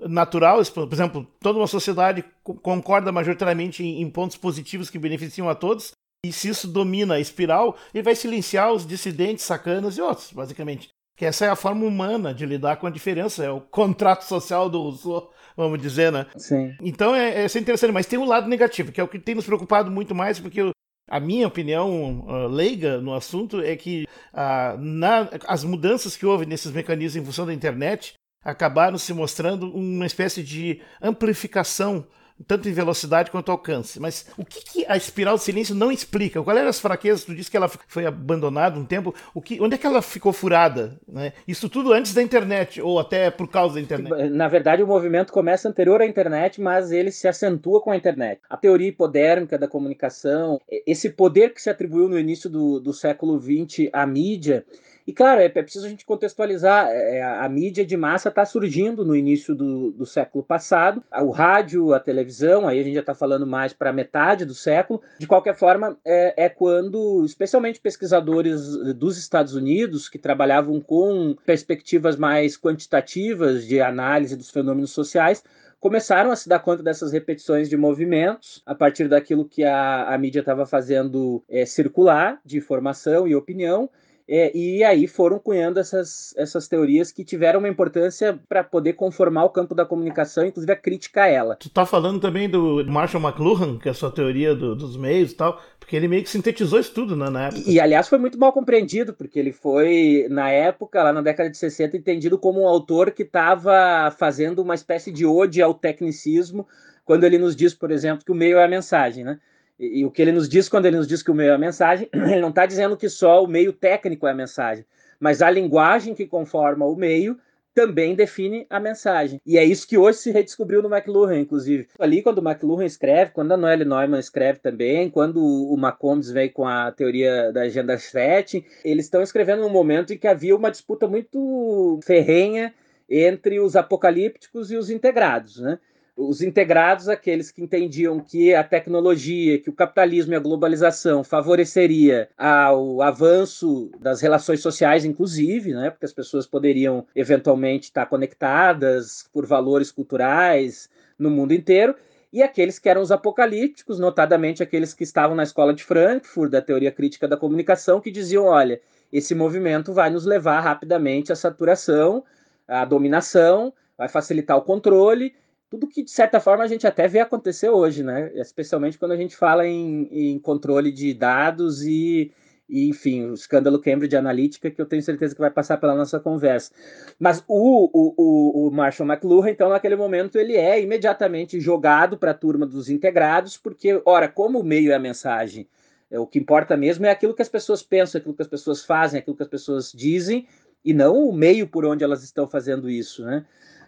natural. 0.07 0.61
Por 0.65 0.91
exemplo, 0.91 1.27
toda 1.39 1.59
uma 1.59 1.67
sociedade 1.67 2.23
concorda 2.43 3.11
majoritariamente 3.11 3.83
em 3.83 4.09
pontos 4.09 4.37
positivos 4.37 4.89
que 4.89 4.99
beneficiam 4.99 5.49
a 5.49 5.55
todos. 5.55 5.91
E 6.25 6.31
se 6.31 6.49
isso 6.49 6.67
domina 6.67 7.15
a 7.15 7.19
espiral, 7.19 7.77
ele 7.93 8.03
vai 8.03 8.15
silenciar 8.15 8.71
os 8.71 8.85
dissidentes, 8.85 9.45
sacanas 9.45 9.97
e 9.97 10.01
outros, 10.01 10.31
basicamente. 10.31 10.89
Que 11.15 11.25
essa 11.25 11.45
é 11.45 11.49
a 11.49 11.55
forma 11.55 11.85
humana 11.85 12.33
de 12.33 12.45
lidar 12.45 12.77
com 12.77 12.87
a 12.87 12.89
diferença, 12.89 13.45
é 13.45 13.49
o 13.49 13.61
contrato 13.61 14.23
social 14.23 14.69
do 14.69 14.81
Rousseau, 14.81 15.31
vamos 15.55 15.79
dizer, 15.79 16.11
né? 16.11 16.25
Sim. 16.35 16.75
Então 16.81 17.15
é, 17.15 17.43
é 17.43 17.45
interessante, 17.45 17.91
mas 17.91 18.07
tem 18.07 18.19
um 18.19 18.25
lado 18.25 18.49
negativo, 18.49 18.91
que 18.91 18.99
é 18.99 19.03
o 19.03 19.07
que 19.07 19.19
tem 19.19 19.35
nos 19.35 19.45
preocupado 19.45 19.89
muito 19.89 20.13
mais, 20.13 20.39
porque 20.39 20.61
a 21.07 21.19
minha 21.19 21.47
opinião 21.47 22.25
uh, 22.27 22.47
leiga 22.47 22.99
no 22.99 23.13
assunto 23.13 23.61
é 23.61 23.75
que 23.75 24.05
uh, 24.33 24.77
na, 24.77 25.29
as 25.47 25.63
mudanças 25.63 26.17
que 26.17 26.25
houve 26.25 26.45
nesses 26.45 26.71
mecanismos 26.71 27.21
em 27.21 27.25
função 27.25 27.45
da 27.45 27.53
internet 27.53 28.15
acabaram 28.45 28.97
se 28.97 29.11
mostrando 29.11 29.69
uma 29.75 30.05
espécie 30.05 30.43
de 30.43 30.79
amplificação 31.01 32.05
tanto 32.47 32.67
em 32.67 32.73
velocidade 32.73 33.31
quanto 33.31 33.51
alcance. 33.51 33.99
Mas 33.99 34.27
o 34.37 34.43
que, 34.43 34.63
que, 34.63 34.85
a 34.87 34.97
espiral 34.97 35.35
de 35.35 35.43
silêncio 35.43 35.73
não 35.73 35.91
explica? 35.91 36.41
Qual 36.43 36.57
eram 36.57 36.69
as 36.69 36.79
fraquezas? 36.79 37.23
Tu 37.23 37.33
disse 37.33 37.49
que 37.49 37.55
ela 37.55 37.69
foi 37.69 38.05
abandonada 38.05 38.77
um 38.77 38.85
tempo. 38.85 39.15
O 39.33 39.41
que, 39.41 39.61
onde 39.61 39.75
é 39.75 39.77
que 39.77 39.87
ela 39.87 40.01
ficou 40.01 40.33
furada? 40.33 40.99
Né? 41.07 41.31
Isso 41.47 41.69
tudo 41.69 41.93
antes 41.93 42.13
da 42.13 42.21
internet, 42.21 42.81
ou 42.81 42.99
até 42.99 43.31
por 43.31 43.49
causa 43.49 43.75
da 43.75 43.81
internet? 43.81 44.29
Na 44.29 44.47
verdade, 44.47 44.83
o 44.83 44.87
movimento 44.87 45.31
começa 45.31 45.69
anterior 45.69 46.01
à 46.01 46.05
internet, 46.05 46.59
mas 46.59 46.91
ele 46.91 47.11
se 47.11 47.27
acentua 47.27 47.81
com 47.81 47.91
a 47.91 47.97
internet. 47.97 48.41
A 48.49 48.57
teoria 48.57 48.89
hipodérmica 48.89 49.57
da 49.57 49.67
comunicação, 49.67 50.59
esse 50.85 51.11
poder 51.11 51.53
que 51.53 51.61
se 51.61 51.69
atribuiu 51.69 52.09
no 52.09 52.19
início 52.19 52.49
do, 52.49 52.79
do 52.79 52.93
século 52.93 53.39
XX 53.39 53.89
à 53.93 54.05
mídia, 54.05 54.65
e, 55.07 55.13
claro, 55.13 55.39
é, 55.39 55.45
é 55.45 55.49
preciso 55.49 55.85
a 55.85 55.89
gente 55.89 56.05
contextualizar. 56.05 56.87
É, 56.89 57.21
a, 57.21 57.45
a 57.45 57.49
mídia 57.49 57.85
de 57.85 57.95
massa 57.95 58.29
está 58.29 58.43
surgindo 58.43 59.05
no 59.05 59.15
início 59.15 59.53
do, 59.53 59.91
do 59.91 60.05
século 60.05 60.43
passado. 60.43 61.03
O 61.21 61.29
rádio, 61.29 61.93
a 61.93 61.99
televisão, 61.99 62.67
aí 62.67 62.79
a 62.79 62.83
gente 62.83 62.95
já 62.95 63.01
está 63.01 63.13
falando 63.13 63.45
mais 63.45 63.71
para 63.71 63.93
metade 63.93 64.45
do 64.45 64.55
século. 64.55 65.01
De 65.19 65.27
qualquer 65.27 65.55
forma, 65.55 65.97
é, 66.03 66.45
é 66.45 66.49
quando, 66.49 67.23
especialmente 67.23 67.79
pesquisadores 67.79 68.75
dos 68.95 69.17
Estados 69.17 69.53
Unidos, 69.53 70.09
que 70.09 70.17
trabalhavam 70.17 70.81
com 70.81 71.35
perspectivas 71.45 72.15
mais 72.15 72.57
quantitativas 72.57 73.65
de 73.67 73.79
análise 73.79 74.35
dos 74.35 74.49
fenômenos 74.49 74.91
sociais, 74.91 75.43
começaram 75.79 76.31
a 76.31 76.35
se 76.35 76.49
dar 76.49 76.57
conta 76.57 76.81
dessas 76.81 77.11
repetições 77.11 77.69
de 77.69 77.77
movimentos 77.77 78.63
a 78.65 78.73
partir 78.73 79.07
daquilo 79.07 79.45
que 79.45 79.63
a, 79.63 80.11
a 80.11 80.17
mídia 80.17 80.39
estava 80.39 80.65
fazendo 80.65 81.43
é, 81.47 81.63
circular 81.63 82.39
de 82.43 82.57
informação 82.57 83.27
e 83.27 83.35
opinião 83.35 83.87
é, 84.27 84.55
e 84.57 84.83
aí 84.83 85.07
foram 85.07 85.37
cunhando 85.37 85.79
essas, 85.79 86.33
essas 86.35 86.67
teorias 86.67 87.11
que 87.11 87.23
tiveram 87.23 87.59
uma 87.59 87.69
importância 87.69 88.39
para 88.49 88.63
poder 88.63 88.93
conformar 88.93 89.43
o 89.43 89.51
campo 89.51 89.75
da 89.75 89.85
comunicação, 89.85 90.45
inclusive 90.45 90.71
a 90.71 90.75
crítica 90.75 91.23
a 91.23 91.27
ela. 91.27 91.55
Tu 91.57 91.69
tá 91.69 91.85
falando 91.85 92.19
também 92.19 92.49
do 92.49 92.83
Marshall 92.87 93.21
McLuhan, 93.21 93.77
que 93.77 93.87
é 93.87 93.91
a 93.91 93.93
sua 93.93 94.11
teoria 94.11 94.55
do, 94.55 94.75
dos 94.75 94.97
meios 94.97 95.31
e 95.31 95.35
tal, 95.35 95.61
porque 95.79 95.95
ele 95.95 96.07
meio 96.07 96.23
que 96.23 96.29
sintetizou 96.29 96.79
isso 96.79 96.91
tudo 96.91 97.15
né, 97.15 97.29
na 97.29 97.47
época. 97.47 97.61
E, 97.67 97.73
e, 97.73 97.79
aliás, 97.79 98.07
foi 98.07 98.17
muito 98.17 98.39
mal 98.39 98.51
compreendido, 98.51 99.13
porque 99.13 99.37
ele 99.37 99.51
foi, 99.51 100.25
na 100.31 100.49
época, 100.49 101.03
lá 101.03 101.13
na 101.13 101.21
década 101.21 101.49
de 101.49 101.57
60, 101.57 101.95
entendido 101.95 102.39
como 102.39 102.63
um 102.63 102.67
autor 102.67 103.11
que 103.11 103.21
estava 103.21 104.11
fazendo 104.17 104.59
uma 104.59 104.73
espécie 104.73 105.11
de 105.11 105.23
ode 105.23 105.61
ao 105.61 105.75
tecnicismo, 105.75 106.67
quando 107.05 107.25
ele 107.25 107.37
nos 107.37 107.55
diz, 107.55 107.75
por 107.75 107.91
exemplo, 107.91 108.25
que 108.25 108.31
o 108.31 108.35
meio 108.35 108.57
é 108.57 108.65
a 108.65 108.67
mensagem, 108.67 109.23
né? 109.23 109.39
E, 109.79 109.99
e, 109.99 110.05
o 110.05 110.11
que 110.11 110.21
ele 110.21 110.31
nos 110.31 110.47
diz 110.47 110.69
quando 110.69 110.85
ele 110.85 110.97
nos 110.97 111.07
diz 111.07 111.21
que 111.21 111.31
o 111.31 111.35
meio 111.35 111.51
é 111.51 111.55
a 111.55 111.57
mensagem, 111.57 112.09
ele 112.13 112.41
não 112.41 112.49
está 112.49 112.65
dizendo 112.65 112.97
que 112.97 113.09
só 113.09 113.43
o 113.43 113.47
meio 113.47 113.73
técnico 113.73 114.27
é 114.27 114.31
a 114.31 114.35
mensagem, 114.35 114.85
mas 115.19 115.41
a 115.41 115.49
linguagem 115.49 116.13
que 116.13 116.25
conforma 116.25 116.85
o 116.85 116.95
meio 116.95 117.37
também 117.75 118.15
define 118.15 118.65
a 118.69 118.79
mensagem. 118.79 119.41
E 119.45 119.57
é 119.57 119.63
isso 119.63 119.85
que 119.85 119.97
hoje 119.97 120.19
se 120.19 120.31
redescobriu 120.31 120.81
no 120.81 120.89
McLuhan, 120.89 121.37
inclusive. 121.37 121.89
Ali, 121.99 122.21
quando 122.21 122.37
o 122.37 122.49
McLuhan 122.49 122.85
escreve, 122.85 123.31
quando 123.31 123.51
a 123.51 123.57
Noelle 123.57 123.83
Neumann 123.83 124.17
escreve 124.17 124.59
também, 124.59 125.09
quando 125.09 125.43
o 125.43 125.75
McCombs 125.77 126.31
vem 126.31 126.49
com 126.49 126.65
a 126.65 126.89
teoria 126.93 127.51
da 127.51 127.63
agenda 127.63 127.97
setting, 127.97 128.63
eles 128.83 129.05
estão 129.05 129.21
escrevendo 129.21 129.61
num 129.61 129.69
momento 129.69 130.13
em 130.13 130.17
que 130.17 130.25
havia 130.27 130.55
uma 130.55 130.71
disputa 130.71 131.05
muito 131.05 131.99
ferrenha 132.01 132.73
entre 133.09 133.59
os 133.59 133.75
apocalípticos 133.75 134.71
e 134.71 134.77
os 134.77 134.89
integrados, 134.89 135.59
né? 135.59 135.77
Os 136.15 136.41
integrados, 136.41 137.09
aqueles 137.09 137.51
que 137.51 137.61
entendiam 137.61 138.19
que 138.19 138.53
a 138.53 138.63
tecnologia, 138.63 139.59
que 139.59 139.69
o 139.69 139.73
capitalismo 139.73 140.33
e 140.33 140.35
a 140.35 140.39
globalização 140.39 141.23
favoreceria 141.23 142.29
ao 142.37 143.01
avanço 143.01 143.91
das 143.99 144.21
relações 144.21 144.61
sociais, 144.61 145.03
inclusive, 145.03 145.73
né, 145.73 145.89
porque 145.89 146.05
as 146.05 146.13
pessoas 146.13 146.47
poderiam 146.47 147.05
eventualmente 147.13 147.85
estar 147.85 148.05
conectadas 148.05 149.29
por 149.33 149.45
valores 149.45 149.91
culturais 149.91 150.89
no 151.19 151.29
mundo 151.29 151.53
inteiro, 151.53 151.95
e 152.31 152.41
aqueles 152.43 152.79
que 152.79 152.89
eram 152.89 153.01
os 153.01 153.11
apocalípticos, 153.11 153.99
notadamente 153.99 154.63
aqueles 154.63 154.93
que 154.93 155.03
estavam 155.03 155.35
na 155.35 155.43
escola 155.43 155.73
de 155.73 155.83
Frankfurt, 155.83 156.51
da 156.51 156.61
teoria 156.61 156.91
crítica 156.91 157.27
da 157.27 157.37
comunicação, 157.37 158.01
que 158.01 158.11
diziam: 158.11 158.43
olha, 158.45 158.81
esse 159.11 159.33
movimento 159.33 159.93
vai 159.93 160.09
nos 160.09 160.25
levar 160.25 160.59
rapidamente 160.59 161.31
à 161.31 161.35
saturação, 161.35 162.25
à 162.67 162.83
dominação, 162.83 163.73
vai 163.97 164.09
facilitar 164.09 164.57
o 164.57 164.61
controle 164.61 165.33
tudo 165.69 165.87
que 165.87 166.03
de 166.03 166.11
certa 166.11 166.39
forma 166.39 166.63
a 166.63 166.67
gente 166.67 166.85
até 166.85 167.07
vê 167.07 167.19
acontecer 167.19 167.69
hoje, 167.69 168.03
né? 168.03 168.31
Especialmente 168.35 168.97
quando 168.97 169.11
a 169.11 169.17
gente 169.17 169.35
fala 169.35 169.67
em, 169.67 170.07
em 170.11 170.39
controle 170.39 170.91
de 170.91 171.13
dados 171.13 171.83
e, 171.83 172.31
e, 172.67 172.89
enfim, 172.89 173.25
o 173.25 173.33
escândalo 173.33 173.79
Cambridge 173.79 174.15
Analytica, 174.15 174.71
que 174.71 174.81
eu 174.81 174.85
tenho 174.85 175.01
certeza 175.01 175.35
que 175.35 175.41
vai 175.41 175.51
passar 175.51 175.77
pela 175.77 175.95
nossa 175.95 176.19
conversa. 176.19 176.71
Mas 177.19 177.43
o, 177.47 177.89
o, 177.93 178.67
o, 178.67 178.71
Marshall 178.71 179.07
McLuhan, 179.07 179.49
então, 179.49 179.69
naquele 179.69 179.95
momento, 179.95 180.37
ele 180.37 180.55
é 180.55 180.81
imediatamente 180.81 181.59
jogado 181.59 182.17
para 182.17 182.31
a 182.31 182.35
turma 182.35 182.65
dos 182.65 182.89
integrados, 182.89 183.57
porque, 183.57 184.01
ora, 184.05 184.27
como 184.27 184.59
o 184.59 184.63
meio 184.63 184.91
é 184.91 184.95
a 184.95 184.99
mensagem, 184.99 185.67
é, 186.09 186.19
o 186.19 186.25
que 186.25 186.39
importa 186.39 186.75
mesmo 186.75 187.05
é 187.05 187.11
aquilo 187.11 187.35
que 187.35 187.41
as 187.41 187.49
pessoas 187.49 187.83
pensam, 187.83 188.19
aquilo 188.19 188.35
que 188.35 188.41
as 188.41 188.47
pessoas 188.47 188.83
fazem, 188.83 189.19
aquilo 189.19 189.35
que 189.35 189.43
as 189.43 189.49
pessoas 189.49 189.91
dizem, 189.91 190.47
e 190.83 190.93
não 190.93 191.27
o 191.27 191.33
meio 191.33 191.67
por 191.67 191.85
onde 191.85 192.03
elas 192.03 192.23
estão 192.23 192.47
fazendo 192.47 192.89
isso, 192.89 193.25
né? 193.25 193.45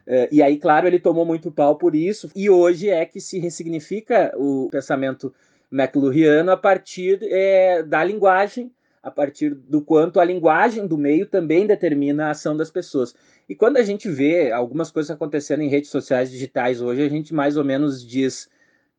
É, 0.08 0.30
e 0.32 0.42
aí, 0.42 0.58
claro, 0.58 0.88
ele 0.88 1.00
tomou 1.00 1.26
muito 1.26 1.52
pau 1.52 1.76
por 1.76 1.94
isso, 1.94 2.32
e 2.34 2.50
hoje 2.50 2.90
é 2.90 3.06
que 3.06 3.20
se 3.20 3.40
ressignifica 3.40 4.34
o 4.38 4.70
pensamento 4.72 5.34
McLuhaniano 5.70 6.50
a 6.50 6.58
partir 6.58 7.20
é, 7.24 7.84
da 7.84 8.02
linguagem, 8.04 8.72
a 9.04 9.12
partir 9.12 9.54
do 9.54 9.82
quanto 9.82 10.20
a 10.20 10.26
linguagem 10.26 10.88
do 10.88 10.98
meio 10.98 11.26
também 11.26 11.68
determina 11.68 12.28
a 12.28 12.32
ação 12.32 12.56
das 12.56 12.72
pessoas. 12.72 13.14
E 13.50 13.56
quando 13.56 13.78
a 13.78 13.84
gente 13.84 14.10
vê 14.10 14.52
algumas 14.52 14.92
coisas 14.92 15.12
acontecendo 15.12 15.62
em 15.62 15.70
redes 15.70 15.90
sociais 15.90 16.32
digitais 16.32 16.82
hoje, 16.82 17.02
a 17.02 17.10
gente 17.10 17.34
mais 17.34 17.58
ou 17.58 17.64
menos 17.64 18.06
diz 18.06 18.50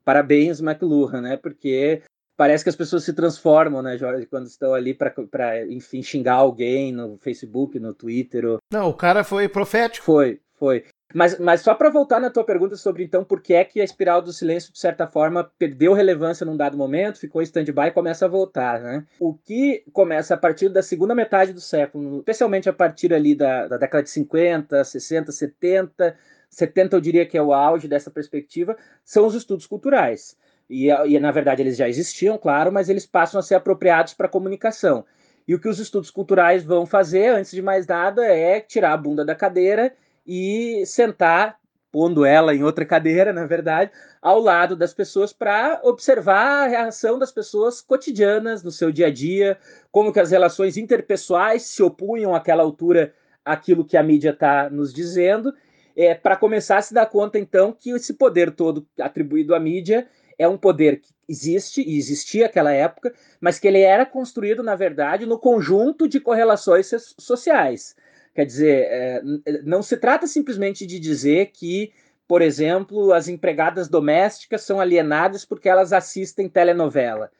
parabéns, 0.04 0.60
McLuhan, 0.60 1.20
né? 1.20 1.36
Porque 1.36 2.02
parece 2.34 2.64
que 2.64 2.70
as 2.70 2.76
pessoas 2.76 3.04
se 3.04 3.12
transformam, 3.12 3.82
né, 3.82 3.98
Jorge, 3.98 4.24
quando 4.24 4.46
estão 4.46 4.72
ali 4.72 4.94
para, 4.94 5.66
enfim, 5.66 6.02
xingar 6.02 6.36
alguém 6.36 6.92
no 6.92 7.18
Facebook, 7.18 7.78
no 7.78 7.92
Twitter. 7.92 8.46
Ou... 8.46 8.58
Não, 8.72 8.88
o 8.88 8.94
cara 8.94 9.22
foi 9.22 9.48
profético. 9.48 10.06
Foi, 10.06 10.40
foi. 10.54 10.84
Mas, 11.14 11.38
mas 11.38 11.62
só 11.62 11.74
para 11.74 11.88
voltar 11.88 12.20
na 12.20 12.28
tua 12.28 12.44
pergunta 12.44 12.76
sobre 12.76 13.02
então 13.02 13.24
por 13.24 13.40
que 13.40 13.54
é 13.54 13.64
que 13.64 13.80
a 13.80 13.84
espiral 13.84 14.20
do 14.20 14.30
silêncio, 14.30 14.70
de 14.70 14.78
certa 14.78 15.06
forma, 15.06 15.50
perdeu 15.58 15.94
relevância 15.94 16.44
num 16.44 16.56
dado 16.56 16.76
momento, 16.76 17.18
ficou 17.18 17.40
stand-by 17.40 17.86
e 17.86 17.90
começa 17.90 18.26
a 18.26 18.28
voltar. 18.28 18.80
Né? 18.80 19.04
O 19.18 19.32
que 19.32 19.84
começa 19.92 20.34
a 20.34 20.36
partir 20.36 20.68
da 20.68 20.82
segunda 20.82 21.14
metade 21.14 21.54
do 21.54 21.60
século, 21.60 22.18
especialmente 22.18 22.68
a 22.68 22.74
partir 22.74 23.14
ali 23.14 23.34
da, 23.34 23.66
da 23.68 23.78
década 23.78 24.02
de 24.02 24.10
50, 24.10 24.84
60, 24.84 25.32
70, 25.32 26.16
70 26.50 26.96
eu 26.96 27.00
diria 27.00 27.24
que 27.24 27.38
é 27.38 27.42
o 27.42 27.54
auge 27.54 27.88
dessa 27.88 28.10
perspectiva, 28.10 28.76
são 29.02 29.26
os 29.26 29.34
estudos 29.34 29.66
culturais. 29.66 30.36
E, 30.68 30.88
e 30.88 31.18
na 31.18 31.30
verdade 31.30 31.62
eles 31.62 31.78
já 31.78 31.88
existiam, 31.88 32.36
claro, 32.36 32.70
mas 32.70 32.90
eles 32.90 33.06
passam 33.06 33.40
a 33.40 33.42
ser 33.42 33.54
apropriados 33.54 34.12
para 34.12 34.26
a 34.26 34.30
comunicação. 34.30 35.06
E 35.46 35.54
o 35.54 35.58
que 35.58 35.68
os 35.68 35.78
estudos 35.78 36.10
culturais 36.10 36.62
vão 36.62 36.84
fazer, 36.84 37.28
antes 37.28 37.52
de 37.52 37.62
mais 37.62 37.86
nada, 37.86 38.26
é 38.26 38.60
tirar 38.60 38.92
a 38.92 38.96
bunda 38.98 39.24
da 39.24 39.34
cadeira 39.34 39.94
e 40.28 40.84
sentar, 40.84 41.58
pondo 41.90 42.22
ela 42.22 42.54
em 42.54 42.62
outra 42.62 42.84
cadeira, 42.84 43.32
na 43.32 43.46
verdade, 43.46 43.90
ao 44.20 44.38
lado 44.38 44.76
das 44.76 44.92
pessoas 44.92 45.32
para 45.32 45.80
observar 45.82 46.66
a 46.66 46.68
reação 46.68 47.18
das 47.18 47.32
pessoas 47.32 47.80
cotidianas 47.80 48.62
no 48.62 48.70
seu 48.70 48.92
dia 48.92 49.06
a 49.06 49.10
dia, 49.10 49.56
como 49.90 50.12
que 50.12 50.20
as 50.20 50.30
relações 50.30 50.76
interpessoais 50.76 51.62
se 51.62 51.82
opunham 51.82 52.34
àquela 52.34 52.62
altura 52.62 53.14
àquilo 53.42 53.86
que 53.86 53.96
a 53.96 54.02
mídia 54.02 54.30
está 54.30 54.68
nos 54.68 54.92
dizendo, 54.92 55.54
é, 55.96 56.14
para 56.14 56.36
começar 56.36 56.76
a 56.76 56.82
se 56.82 56.92
dar 56.92 57.06
conta, 57.06 57.38
então, 57.38 57.72
que 57.72 57.90
esse 57.90 58.12
poder 58.12 58.50
todo 58.50 58.86
atribuído 59.00 59.54
à 59.54 59.58
mídia 59.58 60.06
é 60.38 60.46
um 60.46 60.58
poder 60.58 61.00
que 61.00 61.08
existe 61.26 61.82
e 61.82 61.96
existia 61.96 62.44
naquela 62.44 62.72
época, 62.72 63.12
mas 63.40 63.58
que 63.58 63.66
ele 63.66 63.80
era 63.80 64.06
construído, 64.06 64.62
na 64.62 64.76
verdade, 64.76 65.26
no 65.26 65.38
conjunto 65.38 66.06
de 66.06 66.20
correlações 66.20 66.90
sociais. 67.18 67.96
Quer 68.38 68.46
dizer, 68.46 68.86
é, 68.88 69.22
não 69.64 69.82
se 69.82 69.96
trata 69.96 70.24
simplesmente 70.28 70.86
de 70.86 71.00
dizer 71.00 71.46
que, 71.46 71.92
por 72.28 72.40
exemplo, 72.40 73.12
as 73.12 73.26
empregadas 73.26 73.88
domésticas 73.88 74.62
são 74.62 74.78
alienadas 74.78 75.44
porque 75.44 75.68
elas 75.68 75.92
assistem 75.92 76.48
telenovela. 76.48 77.32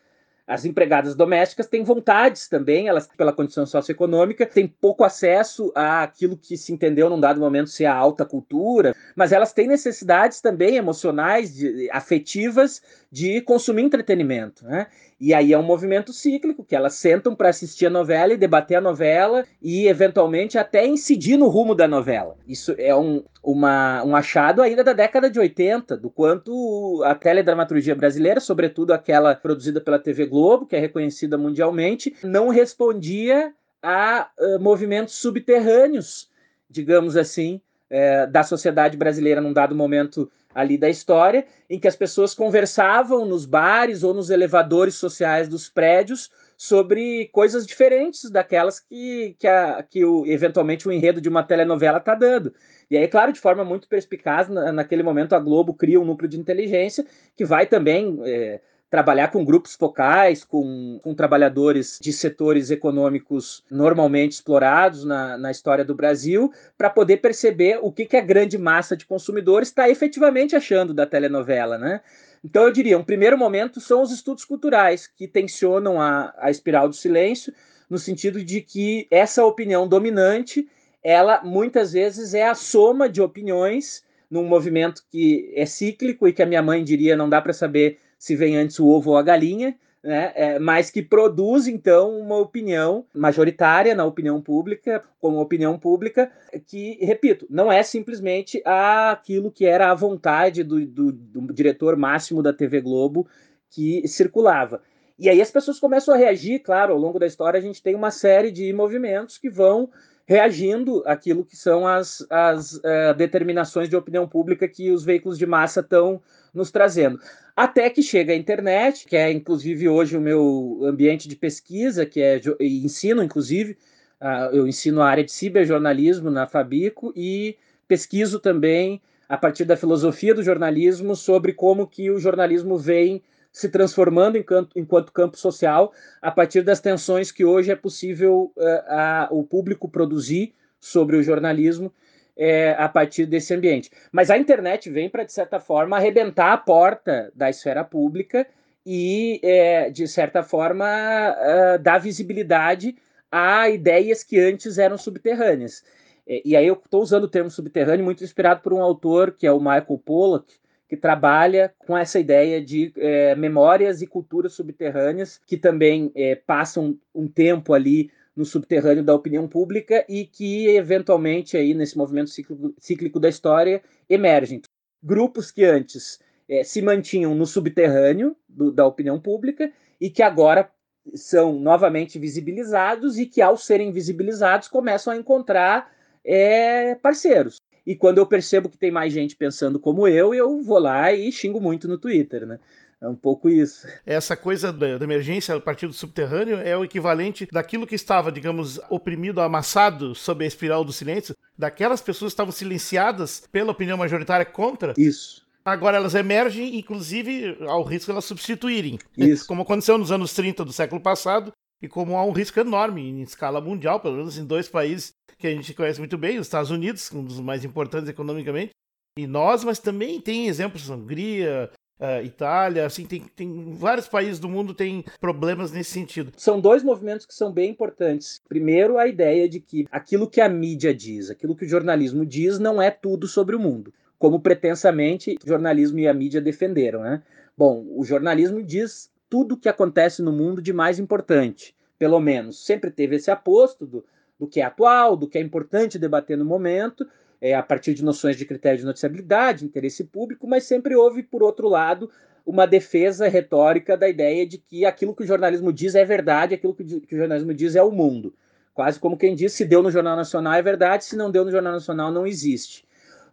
As 0.49 0.65
empregadas 0.65 1.15
domésticas 1.15 1.67
têm 1.67 1.85
vontades 1.85 2.49
também, 2.49 2.89
elas, 2.89 3.07
pela 3.07 3.35
condição 3.35 3.67
socioeconômica, 3.67 4.47
têm 4.47 4.67
pouco 4.67 5.05
acesso 5.05 5.71
àquilo 5.75 6.39
que 6.39 6.57
se 6.57 6.73
entendeu 6.73 7.11
num 7.11 7.21
dado 7.21 7.39
momento 7.39 7.69
ser 7.69 7.85
a 7.85 7.95
alta 7.95 8.25
cultura, 8.25 8.97
mas 9.15 9.31
elas 9.31 9.53
têm 9.53 9.69
necessidades 9.69 10.41
também 10.41 10.77
emocionais, 10.77 11.55
de, 11.55 11.91
afetivas, 11.93 12.81
de 13.13 13.43
consumir 13.43 13.83
entretenimento. 13.83 14.65
Né? 14.65 14.87
E 15.21 15.35
aí 15.35 15.53
é 15.53 15.59
um 15.59 15.63
movimento 15.63 16.15
cíclico, 16.15 16.65
que 16.65 16.75
elas 16.75 16.95
sentam 16.95 17.35
para 17.35 17.51
assistir 17.51 17.85
a 17.85 17.91
novela 17.91 18.33
e 18.33 18.39
debater 18.39 18.79
a 18.79 18.81
novela 18.81 19.45
e, 19.61 19.87
eventualmente, 19.87 20.57
até 20.57 20.87
incidir 20.87 21.37
no 21.37 21.49
rumo 21.49 21.75
da 21.75 21.87
novela. 21.87 22.37
Isso 22.47 22.75
é 22.79 22.97
um, 22.97 23.23
uma, 23.43 24.03
um 24.05 24.15
achado 24.17 24.63
ainda 24.63 24.83
da 24.83 24.93
década 24.93 25.31
de 25.31 25.39
80, 25.39 25.97
do 25.97 26.11
quanto 26.11 27.03
a 27.05 27.15
teledramaturgia 27.15 27.95
brasileira, 27.95 28.41
sobretudo 28.41 28.93
aquela 28.93 29.35
produzida 29.35 29.81
pela 29.81 29.99
TV 29.99 30.27
Globo, 30.27 30.67
que 30.67 30.77
é 30.77 30.79
reconhecida 30.79 31.39
mundialmente, 31.39 32.15
não 32.23 32.49
respondia 32.49 33.53
a 33.83 34.29
uh, 34.39 34.61
movimentos 34.61 35.15
subterrâneos, 35.15 36.29
digamos 36.69 37.17
assim, 37.17 37.61
é, 37.91 38.27
da 38.27 38.43
sociedade 38.43 38.97
brasileira 38.97 39.41
num 39.41 39.53
dado 39.53 39.75
momento 39.75 40.31
ali 40.55 40.77
da 40.77 40.89
história, 40.89 41.47
em 41.71 41.79
que 41.79 41.89
as 41.89 41.97
pessoas 41.97 42.35
conversavam 42.35 43.25
nos 43.25 43.47
bares 43.47 44.03
ou 44.03 44.13
nos 44.13 44.29
elevadores 44.29 44.95
sociais 44.95 45.49
dos 45.49 45.69
prédios 45.69 46.31
sobre 46.59 47.29
coisas 47.29 47.65
diferentes 47.65 48.29
daquelas 48.29 48.81
que, 48.81 49.37
que, 49.39 49.47
a, 49.47 49.81
que 49.81 50.05
o, 50.05 50.27
eventualmente 50.27 50.89
o 50.89 50.93
enredo 50.93 51.21
de 51.21 51.29
uma 51.29 51.45
telenovela 51.45 51.99
está 51.99 52.17
dando. 52.17 52.53
E 52.91 52.97
aí, 52.97 53.07
claro, 53.07 53.33
de 53.33 53.39
forma 53.39 53.65
muito 53.65 53.87
perspicaz, 53.87 54.49
na, 54.49 54.73
naquele 54.73 55.05
momento 55.05 55.37
a 55.37 55.39
Globo 55.39 55.73
cria 55.73 56.01
um 56.01 56.05
núcleo 56.05 56.29
de 56.29 56.37
inteligência 56.37 57.07
que 57.37 57.45
vai 57.45 57.65
também 57.65 58.19
é, 58.25 58.61
trabalhar 58.91 59.29
com 59.29 59.45
grupos 59.45 59.75
focais, 59.75 60.45
com, 60.45 60.99
com 61.03 61.15
trabalhadores 61.15 61.99
de 62.01 62.13
setores 62.13 62.71
econômicos 62.71 63.63
normalmente 63.71 64.33
explorados 64.33 65.05
na, 65.05 65.37
na 65.37 65.51
história 65.51 65.85
do 65.85 65.95
Brasil, 65.95 66.51
para 66.77 66.89
poder 66.89 67.19
perceber 67.19 67.79
o 67.83 67.93
que, 67.93 68.07
que 68.07 68.17
a 68.17 68.23
grande 68.23 68.57
massa 68.57 68.97
de 68.97 69.05
consumidores 69.05 69.69
está 69.69 69.89
efetivamente 69.91 70.57
achando 70.57 70.95
da 70.95 71.05
telenovela, 71.05 71.77
né? 71.77 72.01
Então, 72.43 72.65
eu 72.65 72.71
diria, 72.71 72.97
um 72.97 73.05
primeiro 73.05 73.37
momento 73.37 73.81
são 73.81 74.01
os 74.01 74.13
estudos 74.13 74.45
culturais, 74.45 75.07
que 75.07 75.27
tensionam 75.27 76.01
a, 76.01 76.33
a 76.39 76.51
espiral 76.51 76.89
do 76.89 76.95
silêncio, 76.95 77.53
no 77.91 77.99
sentido 77.99 78.45
de 78.45 78.61
que 78.61 79.07
essa 79.11 79.45
opinião 79.45 79.89
dominante, 79.89 80.67
ela 81.03 81.43
muitas 81.43 81.93
vezes 81.93 82.35
é 82.35 82.47
a 82.47 82.55
soma 82.55 83.09
de 83.09 83.21
opiniões 83.21 84.05
num 84.31 84.45
movimento 84.45 85.03
que 85.11 85.53
é 85.55 85.65
cíclico 85.65 86.29
e 86.29 86.33
que 86.33 86.43
a 86.43 86.47
minha 86.47 86.63
mãe 86.63 86.85
diria 86.85 87.17
não 87.17 87.29
dá 87.29 87.41
para 87.41 87.53
saber 87.53 87.99
se 88.19 88.35
vem 88.35 88.57
antes 88.57 88.79
o 88.79 88.89
ovo 88.89 89.11
ou 89.11 89.17
a 89.17 89.23
galinha, 89.23 89.77
né? 90.03 90.33
É, 90.35 90.59
mas 90.59 90.91
que 90.91 91.03
produz 91.03 91.67
então 91.67 92.19
uma 92.19 92.37
opinião 92.37 93.05
majoritária 93.13 93.95
na 93.95 94.05
opinião 94.05 94.41
pública, 94.41 95.03
como 95.21 95.41
opinião 95.41 95.79
pública, 95.79 96.31
que, 96.67 96.99
repito, 97.05 97.47
não 97.51 97.71
é 97.71 97.83
simplesmente 97.83 98.63
aquilo 98.65 99.51
que 99.51 99.67
era 99.67 99.91
a 99.91 99.95
vontade 99.95 100.63
do, 100.63 100.87
do, 100.87 101.13
do 101.13 101.53
diretor 101.53 101.97
máximo 101.97 102.43
da 102.43 102.53
TV 102.53 102.81
Globo 102.81 103.27
que 103.71 104.07
circulava. 104.07 104.81
E 105.19 105.29
aí 105.29 105.43
as 105.43 105.51
pessoas 105.51 105.81
começam 105.81 106.15
a 106.15 106.17
reagir, 106.17 106.61
claro, 106.61 106.93
ao 106.93 106.99
longo 106.99 107.19
da 107.19 107.27
história 107.27 107.59
a 107.59 107.63
gente 107.63 107.83
tem 107.83 107.95
uma 107.95 108.11
série 108.11 108.53
de 108.53 108.73
movimentos 108.73 109.37
que 109.37 109.51
vão 109.51 109.91
reagindo 110.29 111.03
àquilo 111.07 111.43
que 111.43 111.57
são 111.57 111.87
as, 111.87 112.25
as 112.29 112.75
uh, 112.75 113.15
determinações 113.17 113.89
de 113.89 113.97
opinião 113.97 114.29
pública 114.29 114.69
que 114.69 114.91
os 114.91 115.03
veículos 115.03 115.39
de 115.39 115.47
massa 115.47 115.81
estão 115.81 116.21
nos 116.53 116.71
trazendo. 116.71 117.19
Até 117.57 117.89
que 117.89 118.03
chega 118.03 118.35
a 118.35 118.37
internet, 118.37 119.07
que 119.07 119.17
é 119.17 119.33
inclusive 119.33 119.89
hoje 119.89 120.19
o 120.19 120.21
meu 120.21 120.81
ambiente 120.85 121.27
de 121.27 121.35
pesquisa, 121.35 122.05
que 122.05 122.21
é 122.21 122.39
ensino, 122.61 123.23
inclusive, 123.23 123.79
uh, 124.21 124.55
eu 124.55 124.69
ensino 124.69 125.01
a 125.01 125.09
área 125.09 125.25
de 125.25 125.33
ciberjornalismo 125.33 126.31
na 126.31 126.47
Fabico 126.47 127.11
e 127.17 127.57
pesquiso 127.89 128.39
também 128.39 129.01
a 129.31 129.39
partir 129.39 129.65
da 129.65 129.79
filosofia 129.79 130.35
do 130.35 130.43
jornalismo 130.43 131.17
sobre 131.17 131.55
como 131.55 131.87
que 131.87 132.11
o 132.11 132.19
jornalismo 132.19 132.77
vem 132.77 133.23
se 133.59 133.69
transformando 133.69 134.39
enquanto, 134.39 134.79
enquanto 134.79 135.11
campo 135.11 135.37
social 135.37 135.93
a 136.23 136.31
partir 136.31 136.63
das 136.63 136.79
tensões 136.79 137.33
que 137.33 137.45
hoje 137.45 137.73
é 137.73 137.75
possível 137.75 138.53
uh, 138.57 138.63
a, 138.87 139.29
o 139.33 139.43
público 139.43 139.89
produzir 139.89 140.55
sobre 140.79 141.17
o 141.17 141.25
jornalismo 141.25 141.93
é, 142.37 142.77
a 142.79 142.89
partir 142.89 143.27
desse 143.27 143.53
ambiente. 143.53 143.91
Mas 144.13 144.31
a 144.31 144.39
internet 144.39 144.89
vem 144.89 145.11
para, 145.11 145.25
de 145.25 145.33
certa 145.33 145.59
forma, 145.59 145.97
arrebentar 145.97 146.53
a 146.53 146.57
porta 146.57 147.33
da 147.35 147.51
esfera 147.51 147.83
pública 147.83 148.47
e, 148.87 149.41
é, 149.43 149.91
de 149.91 150.07
certa 150.07 150.45
forma, 150.45 150.87
uh, 150.87 151.83
dar 151.83 151.99
visibilidade 151.99 152.95
a 153.29 153.69
ideias 153.69 154.23
que 154.23 154.39
antes 154.39 154.79
eram 154.79 154.97
subterrâneas. 154.97 155.83
E, 156.25 156.43
e 156.51 156.57
aí 156.57 156.69
eu 156.69 156.75
estou 156.75 157.03
usando 157.03 157.25
o 157.25 157.29
termo 157.29 157.51
subterrâneo 157.51 158.05
muito 158.05 158.23
inspirado 158.23 158.61
por 158.61 158.73
um 158.73 158.81
autor 158.81 159.33
que 159.33 159.49
é 159.49 159.51
o 159.51 159.59
Michael 159.59 160.01
Pollock, 160.05 160.55
que 160.89 160.97
trabalha 160.97 161.73
com 161.79 161.97
essa 161.97 162.19
ideia 162.19 162.65
de 162.65 162.93
é, 162.97 163.35
memórias 163.35 164.01
e 164.01 164.07
culturas 164.07 164.55
subterrâneas 164.55 165.39
que 165.47 165.59
também 165.59 166.11
é, 166.15 166.35
passam 166.35 166.99
um 167.15 167.29
tempo 167.29 167.75
ali 167.75 168.11
no 168.35 168.45
subterrâneo 168.45 169.05
da 169.05 169.15
opinião 169.15 169.49
pública 169.49 170.05
e 170.09 170.25
que, 170.25 170.69
eventualmente, 170.69 171.57
aí 171.57 171.75
nesse 171.75 171.99
movimento 171.99 172.31
cíclico, 172.31 172.75
cíclico 172.79 173.21
da 173.21 173.29
história, 173.29 173.83
emergem. 174.09 174.63
grupos 175.03 175.51
que 175.51 175.65
antes 175.65 176.21
é, 176.49 176.65
se 176.65 176.81
mantinham 176.81 177.35
no 177.35 177.45
subterrâneo 177.45 178.37
do, 178.49 178.73
da 178.73 178.87
opinião 178.87 179.21
pública 179.21 179.71
e 180.01 180.09
que 180.09 180.23
agora 180.23 180.71
são 181.15 181.59
novamente 181.59 182.19
visibilizados 182.19 183.19
e 183.19 183.27
que, 183.27 183.43
ao 183.43 183.57
serem 183.57 183.93
visibilizados, 183.93 184.69
começam 184.69 185.13
a 185.13 185.17
encontrar 185.17 185.93
é, 186.25 186.95
parceiros. 186.95 187.58
E 187.89 187.97
quando 187.97 188.19
eu 188.19 188.27
percebo 188.27 188.69
que 188.69 188.77
tem 188.77 188.91
mais 188.91 189.15
gente 189.15 189.35
pensando 189.35 189.81
como 189.81 190.07
eu, 190.07 190.35
eu 190.35 190.61
vou 190.61 190.79
lá 190.79 191.11
e 191.11 191.33
xingo 191.33 191.59
muito 191.59 191.89
no 191.89 191.97
Twitter, 191.97 192.47
né? 192.47 192.59
É 193.01 193.09
um 193.09 193.15
pouco 193.15 193.49
isso. 193.49 193.87
Essa 194.05 194.37
coisa 194.37 194.71
da, 194.71 195.03
emergência 195.03 195.55
a 195.55 195.61
partir 195.61 195.87
do 195.87 195.95
subterrâneo 195.95 196.59
é 196.59 196.77
o 196.77 196.85
equivalente 196.85 197.49
daquilo 197.51 197.87
que 197.87 197.95
estava, 197.95 198.31
digamos, 198.31 198.79
oprimido, 198.91 199.41
amassado 199.41 200.15
sob 200.15 200.45
a 200.45 200.47
espiral 200.47 200.85
do 200.85 200.93
silêncio, 200.93 201.35
daquelas 201.57 202.03
pessoas 202.03 202.33
que 202.33 202.35
estavam 202.35 202.53
silenciadas 202.53 203.49
pela 203.51 203.73
opinião 203.73 203.97
majoritária 203.97 204.45
contra. 204.45 204.93
Isso. 204.95 205.49
Agora 205.65 205.97
elas 205.97 206.15
emergem, 206.15 206.79
inclusive, 206.79 207.57
ao 207.67 207.83
risco 207.83 208.07
de 208.07 208.13
elas 208.13 208.27
substituírem. 208.27 208.99
Isso. 209.17 209.47
Como 209.47 209.63
aconteceu 209.63 209.97
nos 209.97 210.13
anos 210.13 210.35
30 210.35 210.63
do 210.63 210.75
século 210.75 211.01
passado, 211.01 211.55
e 211.81 211.89
como 211.89 212.17
há 212.17 212.25
um 212.25 212.33
risco 212.33 212.59
enorme 212.59 213.09
em 213.09 213.23
escala 213.23 213.61
mundial, 213.61 214.01
pelo 214.01 214.17
menos 214.17 214.39
em 214.39 214.45
dois 214.45 214.69
países 214.69 215.15
que 215.39 215.47
a 215.47 215.51
gente 215.51 215.75
conhece 215.75 216.01
muito 216.01 216.19
bem, 216.19 216.39
os 216.39 216.47
Estados 216.47 216.71
Unidos, 216.71 217.11
um 217.13 217.23
dos 217.23 217.41
mais 217.41 217.65
importantes 217.65 218.09
economicamente, 218.09 218.73
e 219.17 219.27
nós, 219.27 219.65
mas 219.65 219.79
também 219.79 220.21
tem 220.21 220.49
exemplos, 220.49 220.89
Hungria, 220.89 221.71
uh, 221.99 222.25
Itália, 222.25 222.87
assim, 222.87 223.05
tem, 223.05 223.23
tem 223.35 223.73
vários 223.73 224.09
países 224.09 224.39
do 224.39 224.49
mundo 224.49 224.75
têm 224.75 225.05
problemas 225.21 225.73
nesse 225.73 225.91
sentido. 225.91 226.33
São 226.37 226.61
dois 226.61 226.83
movimentos 226.83 227.27
que 227.27 227.35
são 227.35 227.53
bem 227.53 227.71
importantes. 227.71 228.41
Primeiro, 228.49 228.99
a 228.99 229.07
ideia 229.07 229.49
de 229.49 229.61
que 229.61 229.87
aquilo 229.91 230.29
que 230.29 230.41
a 230.41 230.49
mídia 230.49 230.95
diz, 230.95 231.31
aquilo 231.31 231.57
que 231.57 231.65
o 231.65 231.69
jornalismo 231.69 232.25
diz, 232.25 232.59
não 232.59 232.81
é 232.81 232.91
tudo 232.91 233.27
sobre 233.27 233.57
o 233.57 233.61
mundo, 233.61 233.93
como 234.19 234.41
pretensamente 234.41 235.37
o 235.45 235.49
jornalismo 235.49 235.99
e 235.99 236.09
a 236.09 236.15
mídia 236.15 236.41
defenderam, 236.41 237.03
né? 237.03 237.23
Bom, 237.57 237.85
o 237.91 238.05
jornalismo 238.05 238.63
diz 238.63 239.11
tudo 239.29 239.55
o 239.55 239.59
que 239.59 239.69
acontece 239.69 240.23
no 240.23 240.33
mundo 240.33 240.63
de 240.63 240.73
mais 240.73 240.99
importante, 240.99 241.75
pelo 241.99 242.21
menos. 242.21 242.65
Sempre 242.65 242.91
teve 242.91 243.17
esse 243.17 243.31
aposto 243.31 243.87
do, 243.87 244.05
do 244.39 244.47
que 244.47 244.61
é 244.61 244.65
atual, 244.65 245.17
do 245.17 245.29
que 245.29 245.39
é 245.39 245.41
importante 245.41 245.99
debater 245.99 246.37
no 246.37 246.45
momento, 246.45 247.07
é, 247.41 247.55
a 247.55 247.63
partir 247.63 247.95
de 247.95 248.05
noções 248.05 248.37
de 248.37 248.45
critério 248.45 248.79
de 248.79 248.85
noticiabilidade, 248.85 249.65
interesse 249.65 250.05
público, 250.05 250.47
mas 250.47 250.65
sempre 250.65 250.97
houve, 250.97 251.23
por 251.23 251.43
outro 251.43 251.69
lado, 251.69 252.11
uma 252.45 252.67
defesa 252.67 253.29
retórica 253.29 253.97
da 253.97 254.09
ideia 254.09 254.47
de 254.47 254.59
que 254.59 254.87
aquilo 254.87 255.15
que 255.15 255.23
o 255.23 255.27
jornalismo 255.27 255.73
diz 255.73 255.95
é 255.95 256.05
verdade, 256.05 256.55
aquilo 256.55 256.75
que, 256.75 257.01
que 257.01 257.15
o 257.15 257.19
jornalismo 257.19 257.53
diz 257.53 257.77
é 257.77 257.83
o 257.83 257.93
mundo. 257.93 258.35
Quase 258.73 258.99
como 258.99 259.19
quem 259.19 259.35
diz, 259.35 259.53
se 259.53 259.65
deu 259.65 259.83
no 259.83 259.91
Jornal 259.91 260.17
Nacional 260.17 260.55
é 260.55 260.63
verdade, 260.63 261.05
se 261.05 261.17
não 261.17 261.31
deu 261.31 261.45
no 261.45 261.51
Jornal 261.51 261.75
Nacional 261.75 262.11
não 262.11 262.27
existe. 262.27 262.87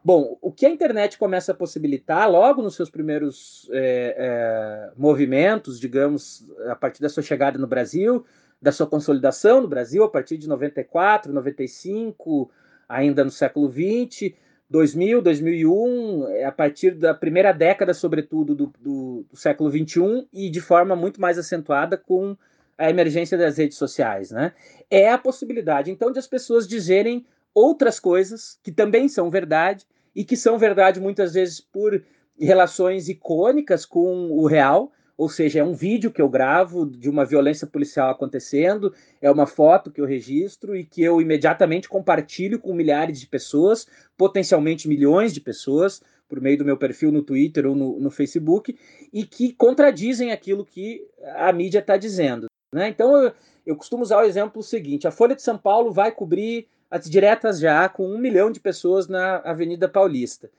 Bom, 0.05 0.37
o 0.39 0.51
que 0.51 0.67
a 0.67 0.69
internet 0.69 1.17
começa 1.17 1.51
a 1.51 1.55
possibilitar, 1.55 2.29
logo 2.29 2.61
nos 2.61 2.75
seus 2.75 2.91
primeiros 2.91 3.67
é, 3.71 4.15
é, 4.15 4.91
movimentos, 4.95 5.79
digamos, 5.79 6.47
a 6.69 6.75
partir 6.75 7.01
da 7.01 7.09
sua 7.09 7.23
chegada 7.23 7.57
no 7.57 7.65
Brasil, 7.65 8.23
da 8.61 8.71
sua 8.71 8.85
consolidação 8.85 9.61
no 9.61 9.67
Brasil, 9.67 10.03
a 10.03 10.07
partir 10.07 10.37
de 10.37 10.47
94, 10.47 11.33
95, 11.33 12.51
ainda 12.87 13.23
no 13.23 13.31
século 13.31 13.67
XX, 13.67 14.35
2000, 14.69 15.23
2001, 15.23 16.45
a 16.45 16.51
partir 16.51 16.91
da 16.91 17.15
primeira 17.15 17.51
década, 17.51 17.91
sobretudo, 17.91 18.53
do, 18.53 18.71
do, 18.79 19.25
do 19.27 19.35
século 19.35 19.71
XXI, 19.71 20.27
e 20.31 20.51
de 20.51 20.61
forma 20.61 20.95
muito 20.95 21.19
mais 21.19 21.39
acentuada 21.39 21.97
com 21.97 22.37
a 22.77 22.91
emergência 22.91 23.39
das 23.39 23.57
redes 23.57 23.79
sociais. 23.79 24.29
Né? 24.29 24.53
É 24.87 25.09
a 25.09 25.17
possibilidade, 25.17 25.89
então, 25.89 26.11
de 26.11 26.19
as 26.19 26.27
pessoas 26.27 26.67
dizerem 26.67 27.25
outras 27.55 27.99
coisas 27.99 28.59
que 28.61 28.71
também 28.71 29.09
são 29.09 29.31
verdade 29.31 29.87
e 30.15 30.23
que 30.23 30.37
são 30.37 30.57
verdade 30.57 30.99
muitas 30.99 31.33
vezes 31.33 31.59
por 31.59 32.01
relações 32.39 33.09
icônicas 33.09 33.85
com 33.85 34.31
o 34.31 34.45
real, 34.45 34.91
ou 35.17 35.29
seja, 35.29 35.59
é 35.59 35.63
um 35.63 35.73
vídeo 35.73 36.11
que 36.11 36.21
eu 36.21 36.27
gravo 36.27 36.85
de 36.85 37.09
uma 37.09 37.25
violência 37.25 37.65
policial 37.65 38.09
acontecendo, 38.09 38.93
é 39.21 39.31
uma 39.31 39.47
foto 39.47 39.89
que 39.89 40.01
eu 40.01 40.05
registro 40.05 40.75
e 40.75 40.83
que 40.83 41.01
eu 41.01 41.21
imediatamente 41.21 41.87
compartilho 41.87 42.59
com 42.59 42.73
milhares 42.73 43.19
de 43.19 43.27
pessoas, 43.27 43.87
potencialmente 44.17 44.89
milhões 44.89 45.33
de 45.33 45.39
pessoas, 45.39 46.01
por 46.27 46.41
meio 46.41 46.57
do 46.57 46.65
meu 46.65 46.75
perfil 46.75 47.11
no 47.11 47.21
Twitter 47.21 47.65
ou 47.65 47.75
no, 47.75 47.99
no 47.99 48.09
Facebook, 48.09 48.77
e 49.13 49.23
que 49.23 49.53
contradizem 49.53 50.31
aquilo 50.31 50.65
que 50.65 51.07
a 51.35 51.53
mídia 51.53 51.79
está 51.79 51.95
dizendo. 51.95 52.47
Né? 52.73 52.89
Então, 52.89 53.15
eu, 53.15 53.31
eu 53.65 53.75
costumo 53.77 54.03
usar 54.03 54.17
o 54.17 54.25
exemplo 54.25 54.61
seguinte: 54.61 55.07
a 55.07 55.11
Folha 55.11 55.35
de 55.35 55.41
São 55.41 55.57
Paulo 55.57 55.93
vai 55.93 56.11
cobrir 56.11 56.67
as 56.89 57.09
diretas 57.09 57.59
já 57.59 57.87
com 57.89 58.07
um 58.07 58.17
milhão 58.17 58.51
de 58.51 58.59
pessoas 58.59 59.07
na 59.07 59.37
Avenida 59.37 59.87
Paulista. 59.87 60.49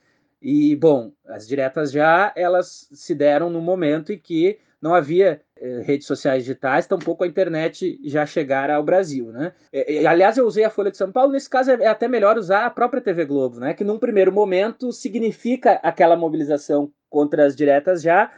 E, 0.41 0.75
bom, 0.75 1.11
as 1.27 1.47
diretas 1.47 1.91
já 1.91 2.31
elas 2.35 2.87
se 2.91 3.15
deram 3.15 3.49
no 3.49 3.61
momento 3.61 4.13
em 4.13 4.19
que 4.19 4.59
não 4.79 4.93
havia 4.93 5.41
eh, 5.59 5.81
redes 5.83 6.05
sociais 6.05 6.43
digitais, 6.43 6.85
tampouco 6.85 7.23
a 7.23 7.27
internet 7.27 7.99
já 8.03 8.25
chegara 8.25 8.75
ao 8.75 8.83
Brasil, 8.83 9.31
né? 9.31 9.51
E, 9.73 10.05
aliás, 10.05 10.37
eu 10.37 10.45
usei 10.45 10.63
a 10.63 10.69
Folha 10.69 10.91
de 10.91 10.97
São 10.97 11.11
Paulo, 11.11 11.31
nesse 11.31 11.49
caso 11.49 11.71
é, 11.71 11.83
é 11.83 11.87
até 11.87 12.07
melhor 12.07 12.37
usar 12.37 12.65
a 12.65 12.69
própria 12.69 13.01
TV 13.01 13.25
Globo, 13.25 13.59
né? 13.59 13.73
Que 13.73 13.83
num 13.83 13.97
primeiro 13.97 14.31
momento 14.31 14.91
significa 14.91 15.79
aquela 15.81 16.15
mobilização 16.15 16.91
contra 17.09 17.45
as 17.45 17.55
diretas 17.55 18.03
já, 18.03 18.31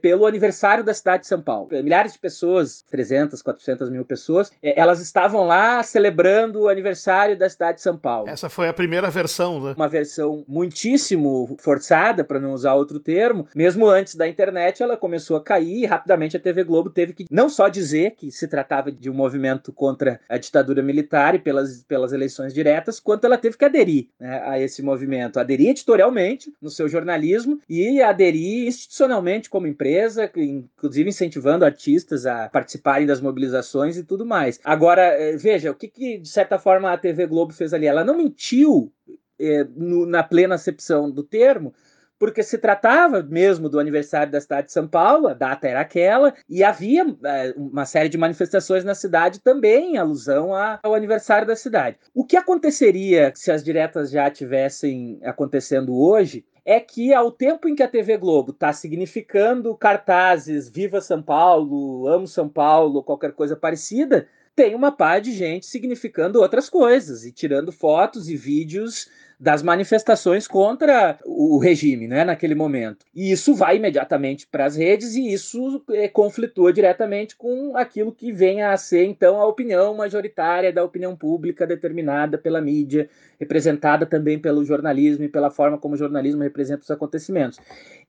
pelo 0.00 0.26
aniversário 0.26 0.84
da 0.84 0.94
cidade 0.94 1.22
de 1.22 1.28
São 1.28 1.40
Paulo. 1.40 1.68
Milhares 1.70 2.12
de 2.12 2.18
pessoas, 2.18 2.82
300, 2.90 3.42
400 3.42 3.90
mil 3.90 4.04
pessoas, 4.04 4.50
é, 4.62 4.78
elas 4.78 5.00
estavam 5.00 5.46
lá 5.46 5.82
celebrando 5.82 6.62
o 6.62 6.68
aniversário 6.68 7.38
da 7.38 7.48
cidade 7.48 7.78
de 7.78 7.82
São 7.82 7.96
Paulo. 7.96 8.28
Essa 8.28 8.48
foi 8.48 8.68
a 8.68 8.72
primeira 8.72 9.10
versão, 9.10 9.62
né? 9.62 9.74
Uma 9.76 9.88
versão 9.88 10.44
muitíssimo 10.48 11.56
forçada, 11.60 12.24
para 12.24 12.40
não 12.40 12.52
usar 12.52 12.74
outro 12.74 12.98
termo. 12.98 13.46
Mesmo 13.54 13.86
antes 13.86 14.14
da 14.14 14.26
internet, 14.26 14.82
ela 14.82 14.96
começou 14.96 15.36
a 15.36 15.42
cair 15.42 15.82
e 15.82 15.86
rapidamente 15.86 16.36
a 16.36 16.40
TV 16.40 16.64
Globo 16.64 16.90
teve 16.90 17.12
que 17.12 17.26
não 17.30 17.48
só 17.48 17.68
dizer 17.68 18.12
que 18.16 18.30
se 18.30 18.48
tratava 18.48 18.90
de 18.90 19.08
um 19.10 19.14
movimento 19.14 19.72
contra 19.72 20.20
a 20.28 20.38
ditadura 20.38 20.82
militar 20.82 21.34
e 21.34 21.38
pelas, 21.38 21.82
pelas 21.84 22.12
eleições 22.12 22.52
diretas, 22.52 22.98
quanto 22.98 23.24
ela 23.24 23.38
teve 23.38 23.56
que 23.56 23.64
aderir 23.64 24.08
né, 24.18 24.42
a 24.44 24.58
esse 24.58 24.82
movimento. 24.82 25.38
Aderir 25.38 25.70
editorialmente 25.70 26.52
no 26.60 26.70
seu 26.70 26.88
jornalismo 26.88 27.60
e 27.68 28.02
aderir 28.02 28.66
institucionalmente 28.66 29.48
como 29.48 29.67
empresa, 29.68 30.30
inclusive 30.36 31.08
incentivando 31.08 31.64
artistas 31.64 32.26
a 32.26 32.48
participarem 32.48 33.06
das 33.06 33.20
mobilizações 33.20 33.96
e 33.96 34.04
tudo 34.04 34.26
mais. 34.26 34.58
Agora, 34.64 35.02
eh, 35.02 35.36
veja, 35.36 35.70
o 35.70 35.74
que, 35.74 35.88
que 35.88 36.18
de 36.18 36.28
certa 36.28 36.58
forma 36.58 36.92
a 36.92 36.98
TV 36.98 37.26
Globo 37.26 37.52
fez 37.52 37.72
ali? 37.72 37.86
Ela 37.86 38.04
não 38.04 38.16
mentiu 38.16 38.92
é, 39.38 39.64
no, 39.76 40.06
na 40.06 40.22
plena 40.22 40.56
acepção 40.56 41.10
do 41.10 41.22
termo, 41.22 41.72
porque 42.18 42.42
se 42.42 42.58
tratava 42.58 43.22
mesmo 43.22 43.68
do 43.68 43.78
aniversário 43.78 44.32
da 44.32 44.40
cidade 44.40 44.66
de 44.66 44.72
São 44.72 44.88
Paulo, 44.88 45.28
a 45.28 45.34
data 45.34 45.68
era 45.68 45.80
aquela, 45.80 46.34
e 46.48 46.64
havia 46.64 47.06
é, 47.24 47.54
uma 47.56 47.86
série 47.86 48.08
de 48.08 48.18
manifestações 48.18 48.84
na 48.84 48.94
cidade 48.94 49.40
também 49.40 49.94
em 49.94 49.98
alusão 49.98 50.50
ao 50.82 50.94
aniversário 50.94 51.46
da 51.46 51.54
cidade. 51.54 51.96
O 52.12 52.24
que 52.24 52.36
aconteceria 52.36 53.32
se 53.34 53.52
as 53.52 53.62
diretas 53.62 54.10
já 54.10 54.28
tivessem 54.28 55.20
acontecendo 55.22 55.96
hoje 55.96 56.44
é 56.70 56.78
que 56.78 57.14
ao 57.14 57.32
tempo 57.32 57.66
em 57.66 57.74
que 57.74 57.82
a 57.82 57.88
TV 57.88 58.18
Globo 58.18 58.50
está 58.50 58.74
significando 58.74 59.74
cartazes 59.74 60.68
Viva 60.68 61.00
São 61.00 61.22
Paulo, 61.22 62.06
Amo 62.06 62.26
São 62.26 62.46
Paulo, 62.46 63.02
qualquer 63.02 63.32
coisa 63.32 63.56
parecida, 63.56 64.28
tem 64.54 64.74
uma 64.74 64.92
par 64.92 65.22
de 65.22 65.32
gente 65.32 65.64
significando 65.64 66.42
outras 66.42 66.68
coisas 66.68 67.24
e 67.24 67.32
tirando 67.32 67.72
fotos 67.72 68.28
e 68.28 68.36
vídeos 68.36 69.08
das 69.40 69.62
manifestações 69.62 70.48
contra 70.48 71.16
o 71.24 71.58
regime, 71.58 72.08
né, 72.08 72.24
naquele 72.24 72.56
momento. 72.56 73.06
E 73.14 73.30
isso 73.30 73.54
vai 73.54 73.76
imediatamente 73.76 74.48
para 74.48 74.64
as 74.64 74.74
redes 74.74 75.14
e 75.14 75.32
isso 75.32 75.84
é, 75.90 76.08
conflitua 76.08 76.72
diretamente 76.72 77.36
com 77.36 77.76
aquilo 77.76 78.10
que 78.10 78.32
vem 78.32 78.62
a 78.62 78.76
ser 78.76 79.04
então 79.04 79.40
a 79.40 79.46
opinião 79.46 79.94
majoritária 79.94 80.72
da 80.72 80.82
opinião 80.82 81.14
pública 81.14 81.66
determinada 81.66 82.36
pela 82.36 82.60
mídia, 82.60 83.08
representada 83.38 84.04
também 84.04 84.40
pelo 84.40 84.64
jornalismo 84.64 85.24
e 85.24 85.28
pela 85.28 85.50
forma 85.50 85.78
como 85.78 85.94
o 85.94 85.98
jornalismo 85.98 86.42
representa 86.42 86.82
os 86.82 86.90
acontecimentos. 86.90 87.60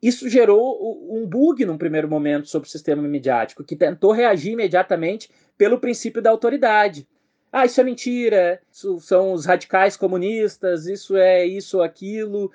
Isso 0.02 0.28
gerou 0.28 0.98
um 1.12 1.28
bug 1.28 1.64
num 1.64 1.78
primeiro 1.78 2.10
momento 2.10 2.48
sobre 2.48 2.68
o 2.68 2.72
sistema 2.72 3.04
midiático, 3.04 3.64
que 3.64 3.76
tentou 3.76 4.12
reagir 4.12 4.54
imediatamente 4.54 5.30
pelo 5.56 5.78
princípio 5.78 6.22
da 6.22 6.32
autoridade 6.32 7.06
ah, 7.52 7.66
isso 7.66 7.82
é 7.82 7.84
mentira, 7.84 8.62
isso 8.72 9.00
são 9.00 9.34
os 9.34 9.46
radicais 9.46 9.98
comunistas, 9.98 10.86
isso 10.86 11.18
é 11.18 11.46
isso 11.46 11.82
aquilo. 11.82 12.52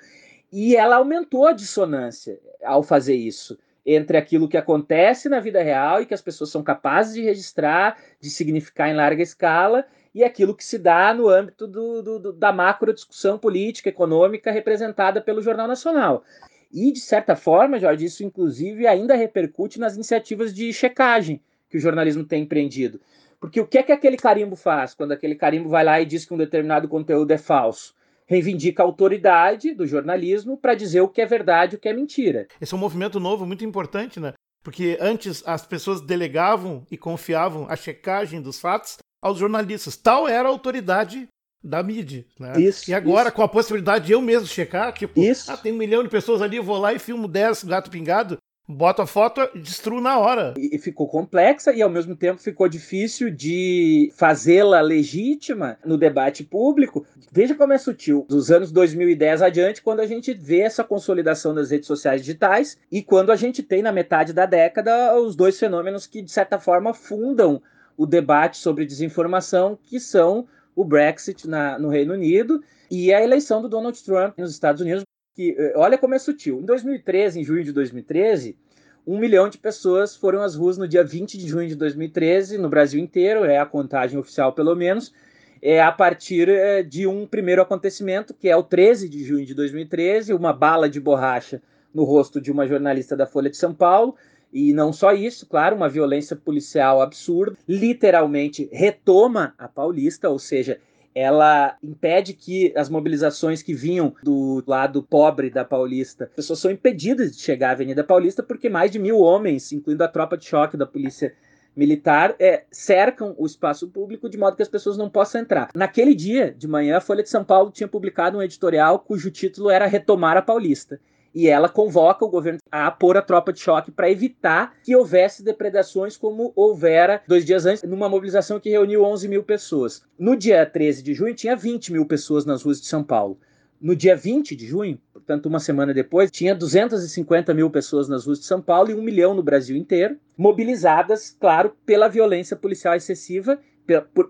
E 0.51 0.75
ela 0.75 0.97
aumentou 0.97 1.45
a 1.47 1.51
dissonância 1.51 2.39
ao 2.63 2.81
fazer 2.81 3.15
isso 3.15 3.57
entre 3.85 4.17
aquilo 4.17 4.47
que 4.47 4.57
acontece 4.57 5.29
na 5.29 5.39
vida 5.39 5.61
real 5.61 6.01
e 6.01 6.05
que 6.05 6.13
as 6.13 6.21
pessoas 6.21 6.49
são 6.49 6.63
capazes 6.63 7.13
de 7.13 7.21
registrar, 7.21 7.97
de 8.19 8.29
significar 8.29 8.89
em 8.89 8.95
larga 8.95 9.21
escala, 9.21 9.85
e 10.13 10.23
aquilo 10.23 10.55
que 10.55 10.63
se 10.63 10.79
dá 10.79 11.13
no 11.13 11.27
âmbito 11.27 11.67
do, 11.67 12.01
do, 12.01 12.33
da 12.33 12.51
macro 12.51 12.93
discussão 12.93 13.37
política, 13.37 13.89
econômica 13.89 14.49
representada 14.49 15.21
pelo 15.21 15.41
Jornal 15.41 15.67
Nacional. 15.67 16.23
E, 16.71 16.91
de 16.91 16.99
certa 16.99 17.35
forma, 17.35 17.79
Jorge, 17.79 18.05
isso 18.05 18.23
inclusive 18.23 18.87
ainda 18.87 19.13
repercute 19.13 19.79
nas 19.79 19.95
iniciativas 19.95 20.53
de 20.53 20.73
checagem 20.73 21.41
que 21.69 21.77
o 21.77 21.79
jornalismo 21.79 22.23
tem 22.23 22.43
empreendido. 22.43 22.99
Porque 23.39 23.61
o 23.61 23.67
que 23.67 23.77
é 23.77 23.83
que 23.83 23.91
aquele 23.91 24.17
carimbo 24.17 24.55
faz 24.55 24.93
quando 24.93 25.11
aquele 25.11 25.35
carimbo 25.35 25.69
vai 25.69 25.83
lá 25.83 26.01
e 26.01 26.05
diz 26.05 26.25
que 26.25 26.33
um 26.33 26.37
determinado 26.37 26.87
conteúdo 26.87 27.31
é 27.31 27.37
falso? 27.37 27.93
reivindica 28.27 28.81
a 28.81 28.85
autoridade 28.85 29.73
do 29.73 29.85
jornalismo 29.85 30.57
para 30.57 30.73
dizer 30.73 31.01
o 31.01 31.07
que 31.07 31.21
é 31.21 31.25
verdade 31.25 31.75
e 31.75 31.77
o 31.77 31.79
que 31.79 31.87
é 31.87 31.93
mentira. 31.93 32.47
Esse 32.59 32.73
é 32.73 32.77
um 32.77 32.79
movimento 32.79 33.19
novo, 33.19 33.45
muito 33.45 33.63
importante, 33.63 34.19
né? 34.19 34.33
Porque 34.63 34.97
antes 34.99 35.43
as 35.45 35.65
pessoas 35.65 36.01
delegavam 36.01 36.85
e 36.89 36.97
confiavam 36.97 37.67
a 37.69 37.75
checagem 37.75 38.41
dos 38.41 38.59
fatos 38.59 38.97
aos 39.21 39.37
jornalistas. 39.37 39.95
Tal 39.95 40.27
era 40.27 40.49
a 40.49 40.51
autoridade 40.51 41.27
da 41.63 41.83
mídia. 41.83 42.25
Né? 42.39 42.61
Isso, 42.61 42.89
e 42.89 42.93
agora, 42.93 43.29
isso. 43.29 43.35
com 43.35 43.43
a 43.43 43.47
possibilidade 43.47 44.07
de 44.07 44.13
eu 44.13 44.21
mesmo 44.21 44.47
checar, 44.47 44.91
tipo, 44.93 45.19
isso. 45.19 45.51
ah, 45.51 45.57
tem 45.57 45.71
um 45.71 45.77
milhão 45.77 46.03
de 46.03 46.09
pessoas 46.09 46.41
ali, 46.41 46.57
eu 46.57 46.63
vou 46.63 46.77
lá 46.77 46.93
e 46.93 46.99
filmo 46.99 47.27
10 47.27 47.63
gato 47.65 47.91
pingado, 47.91 48.37
boto 48.67 49.01
a 49.01 49.07
foto 49.07 49.41
destruo 49.55 50.01
na 50.01 50.17
hora. 50.17 50.53
E 50.57 50.77
ficou 50.77 51.07
complexa 51.07 51.71
e 51.73 51.81
ao 51.81 51.89
mesmo 51.89 52.15
tempo 52.15 52.41
ficou 52.41 52.67
difícil 52.67 53.29
de 53.29 54.11
fazê-la 54.15 54.81
legítima 54.81 55.77
no 55.85 55.97
debate 55.97 56.43
público. 56.43 57.05
Veja 57.31 57.55
como 57.55 57.73
é 57.73 57.77
sutil. 57.77 58.25
Dos 58.27 58.51
anos 58.51 58.71
2010 58.71 59.41
adiante, 59.41 59.81
quando 59.81 59.99
a 59.99 60.07
gente 60.07 60.33
vê 60.33 60.61
essa 60.61 60.83
consolidação 60.83 61.53
das 61.53 61.71
redes 61.71 61.87
sociais 61.87 62.21
digitais 62.21 62.77
e 62.91 63.03
quando 63.03 63.31
a 63.31 63.35
gente 63.35 63.61
tem 63.61 63.81
na 63.81 63.91
metade 63.91 64.33
da 64.33 64.45
década 64.45 65.15
os 65.15 65.35
dois 65.35 65.59
fenômenos 65.59 66.07
que 66.07 66.21
de 66.21 66.31
certa 66.31 66.59
forma 66.59 66.93
fundam 66.93 67.61
o 67.97 68.05
debate 68.05 68.57
sobre 68.57 68.85
desinformação, 68.85 69.77
que 69.85 69.99
são 69.99 70.47
o 70.75 70.83
Brexit 70.83 71.47
na, 71.47 71.79
no 71.79 71.87
Reino 71.87 72.13
Unido 72.13 72.61
e 72.91 73.13
a 73.13 73.23
eleição 73.23 73.61
do 73.61 73.69
Donald 73.69 74.01
Trump 74.03 74.37
nos 74.37 74.51
Estados 74.51 74.81
Unidos. 74.81 75.03
Que, 75.35 75.55
eh, 75.57 75.73
olha 75.75 75.97
como 75.97 76.15
é 76.15 76.19
sutil. 76.19 76.59
Em 76.61 76.65
2013, 76.65 77.41
em 77.41 77.43
junho 77.43 77.63
de 77.63 77.73
2013, 77.73 78.57
um 79.05 79.19
milhão 79.19 79.49
de 79.49 79.57
pessoas 79.57 80.15
foram 80.15 80.41
às 80.41 80.55
ruas 80.55 80.77
no 80.77 80.87
dia 80.87 81.03
20 81.03 81.37
de 81.37 81.47
junho 81.47 81.67
de 81.67 81.75
2013, 81.75 82.57
no 82.57 82.69
Brasil 82.69 82.99
inteiro, 82.99 83.43
é 83.43 83.59
a 83.59 83.65
contagem 83.65 84.17
oficial 84.17 84.53
pelo 84.53 84.73
menos, 84.75 85.13
é 85.61 85.81
a 85.81 85.91
partir 85.91 86.49
eh, 86.49 86.81
de 86.81 87.05
um 87.05 87.27
primeiro 87.27 87.61
acontecimento, 87.61 88.33
que 88.33 88.49
é 88.49 88.55
o 88.55 88.63
13 88.63 89.09
de 89.09 89.23
junho 89.23 89.45
de 89.45 89.53
2013, 89.53 90.33
uma 90.33 90.53
bala 90.53 90.89
de 90.89 90.99
borracha 90.99 91.61
no 91.93 92.03
rosto 92.03 92.39
de 92.41 92.51
uma 92.51 92.65
jornalista 92.65 93.15
da 93.15 93.27
Folha 93.27 93.49
de 93.49 93.57
São 93.57 93.73
Paulo, 93.73 94.15
e 94.53 94.71
não 94.73 94.93
só 94.93 95.11
isso, 95.11 95.45
claro, 95.45 95.75
uma 95.75 95.89
violência 95.89 96.35
policial 96.35 97.01
absurda, 97.01 97.57
literalmente 97.67 98.69
retoma 98.71 99.53
a 99.57 99.67
Paulista, 99.67 100.29
ou 100.29 100.39
seja, 100.39 100.79
ela 101.15 101.77
impede 101.81 102.33
que 102.33 102.73
as 102.75 102.89
mobilizações 102.89 103.63
que 103.63 103.73
vinham 103.73 104.13
do 104.21 104.61
lado 104.67 105.01
pobre 105.01 105.49
da 105.49 105.63
Paulista, 105.63 106.25
as 106.25 106.33
pessoas 106.33 106.59
são 106.59 106.69
impedidas 106.69 107.33
de 107.33 107.41
chegar 107.41 107.69
à 107.69 107.71
Avenida 107.71 108.03
Paulista 108.03 108.43
porque 108.43 108.67
mais 108.67 108.91
de 108.91 108.99
mil 108.99 109.19
homens, 109.19 109.71
incluindo 109.71 110.03
a 110.03 110.09
tropa 110.09 110.37
de 110.37 110.45
choque 110.45 110.75
da 110.75 110.85
polícia 110.85 111.33
militar, 111.73 112.35
é, 112.37 112.63
cercam 112.69 113.33
o 113.37 113.45
espaço 113.45 113.87
público 113.89 114.29
de 114.29 114.37
modo 114.37 114.57
que 114.57 114.63
as 114.63 114.69
pessoas 114.69 114.97
não 114.97 115.09
possam 115.09 115.39
entrar. 115.39 115.69
Naquele 115.73 116.13
dia 116.13 116.53
de 116.53 116.67
manhã, 116.67 116.97
a 116.97 117.01
Folha 117.01 117.23
de 117.23 117.29
São 117.29 117.45
Paulo 117.45 117.71
tinha 117.71 117.87
publicado 117.87 118.37
um 118.37 118.41
editorial 118.41 118.99
cujo 118.99 119.31
título 119.31 119.69
era 119.69 119.85
Retomar 119.85 120.35
a 120.35 120.41
Paulista 120.41 120.99
e 121.35 121.49
ela 121.49 121.67
convoca 121.67 122.23
o 122.23 122.29
governo 122.29 122.59
a 122.71 122.89
pôr 122.89 123.17
a 123.17 123.21
tropa 123.21 123.51
de 123.51 123.59
choque 123.59 123.91
para 123.91 124.09
evitar 124.09 124.73
que 124.81 124.95
houvesse 124.95 125.43
depredações 125.43 126.15
como 126.15 126.53
houvera 126.55 127.21
dois 127.27 127.43
dias 127.43 127.65
antes, 127.65 127.83
numa 127.83 128.07
mobilização 128.07 128.57
que 128.57 128.69
reuniu 128.69 129.03
11 129.03 129.27
mil 129.27 129.43
pessoas. 129.43 130.01
No 130.17 130.37
dia 130.37 130.65
13 130.65 131.03
de 131.03 131.13
junho, 131.13 131.35
tinha 131.35 131.55
20 131.55 131.91
mil 131.91 132.05
pessoas 132.05 132.45
nas 132.45 132.63
ruas 132.63 132.79
de 132.79 132.87
São 132.87 133.03
Paulo. 133.03 133.37
No 133.81 133.93
dia 133.93 134.15
20 134.15 134.55
de 134.55 134.65
junho, 134.65 134.97
portanto, 135.11 135.47
uma 135.47 135.59
semana 135.59 135.93
depois, 135.93 136.31
tinha 136.31 136.55
250 136.55 137.53
mil 137.53 137.69
pessoas 137.69 138.07
nas 138.07 138.25
ruas 138.25 138.39
de 138.39 138.45
São 138.45 138.61
Paulo 138.61 138.89
e 138.89 138.95
um 138.95 139.01
milhão 139.01 139.33
no 139.33 139.43
Brasil 139.43 139.75
inteiro, 139.75 140.17
mobilizadas, 140.37 141.35
claro, 141.37 141.75
pela 141.85 142.07
violência 142.07 142.55
policial 142.55 142.95
excessiva 142.95 143.59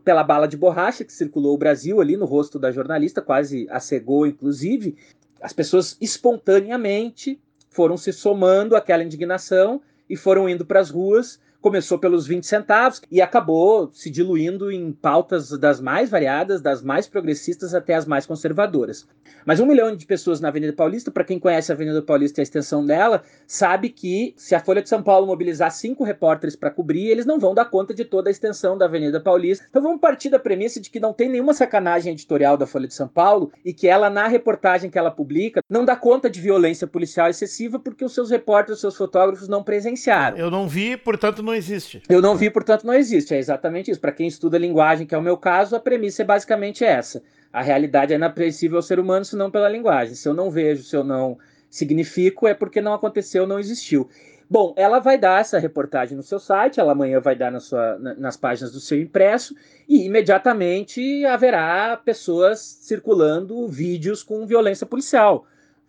pela 0.04 0.24
bala 0.24 0.48
de 0.48 0.58
borracha 0.58 1.06
que 1.06 1.14
circulou 1.14 1.56
o 1.56 1.58
Brasil 1.58 2.02
ali 2.02 2.18
no 2.18 2.26
rosto 2.26 2.60
da 2.60 2.72
jornalista, 2.72 3.22
quase 3.22 3.66
a 3.70 3.80
cegou, 3.80 4.28
inclusive, 4.28 4.98
as 5.42 5.54
pessoas 5.54 5.98
espontaneamente 6.00 7.40
foram 7.70 7.98
se 7.98 8.14
somando 8.14 8.76
àquela 8.76 9.04
indignação 9.04 9.82
e 10.10 10.16
foram 10.16 10.48
indo 10.48 10.66
para 10.66 10.80
as 10.80 10.90
ruas 10.90 11.40
começou 11.66 11.98
pelos 11.98 12.28
20 12.28 12.46
centavos 12.46 13.02
e 13.12 13.20
acabou 13.20 13.90
se 13.92 14.12
diluindo 14.12 14.72
em 14.72 14.92
pautas 14.92 15.50
das 15.58 15.82
mais 15.82 16.12
variadas, 16.12 16.62
das 16.62 16.84
mais 16.84 17.08
progressistas 17.08 17.74
até 17.74 17.96
as 17.96 18.06
mais 18.06 18.24
conservadoras. 18.28 19.08
Mas 19.44 19.60
um 19.60 19.66
milhão 19.66 19.96
de 19.96 20.06
pessoas 20.06 20.40
na 20.40 20.50
Avenida 20.50 20.74
Paulista, 20.74 21.10
para 21.10 21.24
quem 21.24 21.40
conhece 21.40 21.72
a 21.72 21.76
Avenida 21.76 22.04
Paulista 22.04 22.40
e 22.40 22.42
a 22.42 22.44
extensão 22.44 22.86
dela, 22.86 23.24
sabe 23.48 23.90
que 23.90 24.36
se 24.38 24.54
a 24.54 24.60
Folha 24.60 24.82
de 24.82 24.90
São 24.90 25.02
Paulo 25.02 25.26
mobilizar 25.26 25.72
cinco 25.72 26.04
repórteres 26.04 26.56
para 26.56 26.70
cobrir, 26.70 27.08
eles 27.08 27.26
não 27.26 27.40
vão 27.40 27.56
dar 27.56 27.66
conta 27.66 27.96
de 27.96 28.06
toda 28.06 28.30
a 28.30 28.32
extensão 28.32 28.78
da 28.78 28.86
Avenida 28.86 29.20
Paulista. 29.20 29.66
Então 29.68 29.82
vamos 29.82 30.00
partir 30.00 30.30
da 30.30 30.38
premissa 30.38 30.80
de 30.80 30.92
que 30.92 31.00
não 31.00 31.14
tem 31.14 31.30
nenhuma 31.30 31.54
sacanagem 31.56 32.14
editorial 32.14 32.58
da 32.58 32.68
Folha 32.68 32.88
de 32.88 32.94
São 32.94 33.08
Paulo 33.08 33.52
e 33.66 33.74
que 33.74 33.88
ela, 33.88 34.08
na 34.08 34.28
reportagem 34.28 34.92
que 34.92 35.00
ela 35.00 35.10
publica, 35.10 35.62
não 35.68 35.84
dá 35.84 35.96
conta 35.96 36.30
de 36.30 36.40
violência 36.40 36.86
policial 36.86 37.28
excessiva 37.28 37.80
porque 37.80 38.06
os 38.06 38.14
seus 38.14 38.30
repórteres, 38.30 38.78
os 38.78 38.82
seus 38.82 38.96
fotógrafos 38.96 39.48
não 39.48 39.64
presenciaram. 39.64 40.38
Eu 40.38 40.52
não 40.52 40.68
vi, 40.68 40.96
portanto 40.96 41.42
não 41.42 41.55
existe. 41.56 42.02
Eu 42.08 42.22
não 42.22 42.36
vi, 42.36 42.50
portanto 42.50 42.86
não 42.86 42.94
existe. 42.94 43.34
É 43.34 43.38
exatamente 43.38 43.90
isso. 43.90 44.00
Para 44.00 44.12
quem 44.12 44.28
estuda 44.28 44.58
linguagem, 44.58 45.08
que 45.08 45.16
é 45.16 45.18
o 45.18 45.22
meu 45.22 45.38
caso, 45.38 45.76
a 45.76 45.80
premissa 45.80 46.22
é 46.22 46.26
basicamente 46.26 46.84
essa. 46.84 47.24
A 47.52 47.62
realidade 47.62 48.14
é 48.14 48.16
inapreensível 48.16 48.78
ao 48.78 48.84
ser 48.84 49.00
humano, 49.00 49.26
senão 49.26 49.50
pela 49.50 49.70
linguagem. 49.70 50.16
Se 50.16 50.28
eu 50.28 50.34
não 50.34 50.52
vejo, 50.52 50.84
se 50.84 50.96
eu 50.96 51.04
não 51.04 51.38
significo, 51.70 52.48
é 52.48 52.54
porque 52.54 52.82
não 52.82 52.94
aconteceu, 52.94 53.48
não 53.48 53.60
existiu. 53.60 54.10
Bom, 54.50 54.74
ela 54.78 55.00
vai 55.00 55.18
dar 55.18 55.42
essa 55.42 55.58
reportagem 55.58 56.16
no 56.16 56.22
seu 56.22 56.40
site, 56.40 56.80
ela 56.80 56.92
amanhã 56.92 57.20
vai 57.20 57.36
dar 57.36 57.52
na 57.52 57.60
sua, 57.60 57.98
na, 57.98 58.14
nas 58.14 58.38
páginas 58.38 58.72
do 58.72 58.80
seu 58.80 59.02
impresso, 59.02 59.56
e 59.90 60.06
imediatamente 60.06 61.26
haverá 61.26 61.98
pessoas 61.98 62.60
circulando 62.60 63.68
vídeos 63.68 64.22
com 64.22 64.46
violência 64.46 64.86
policial 64.86 65.48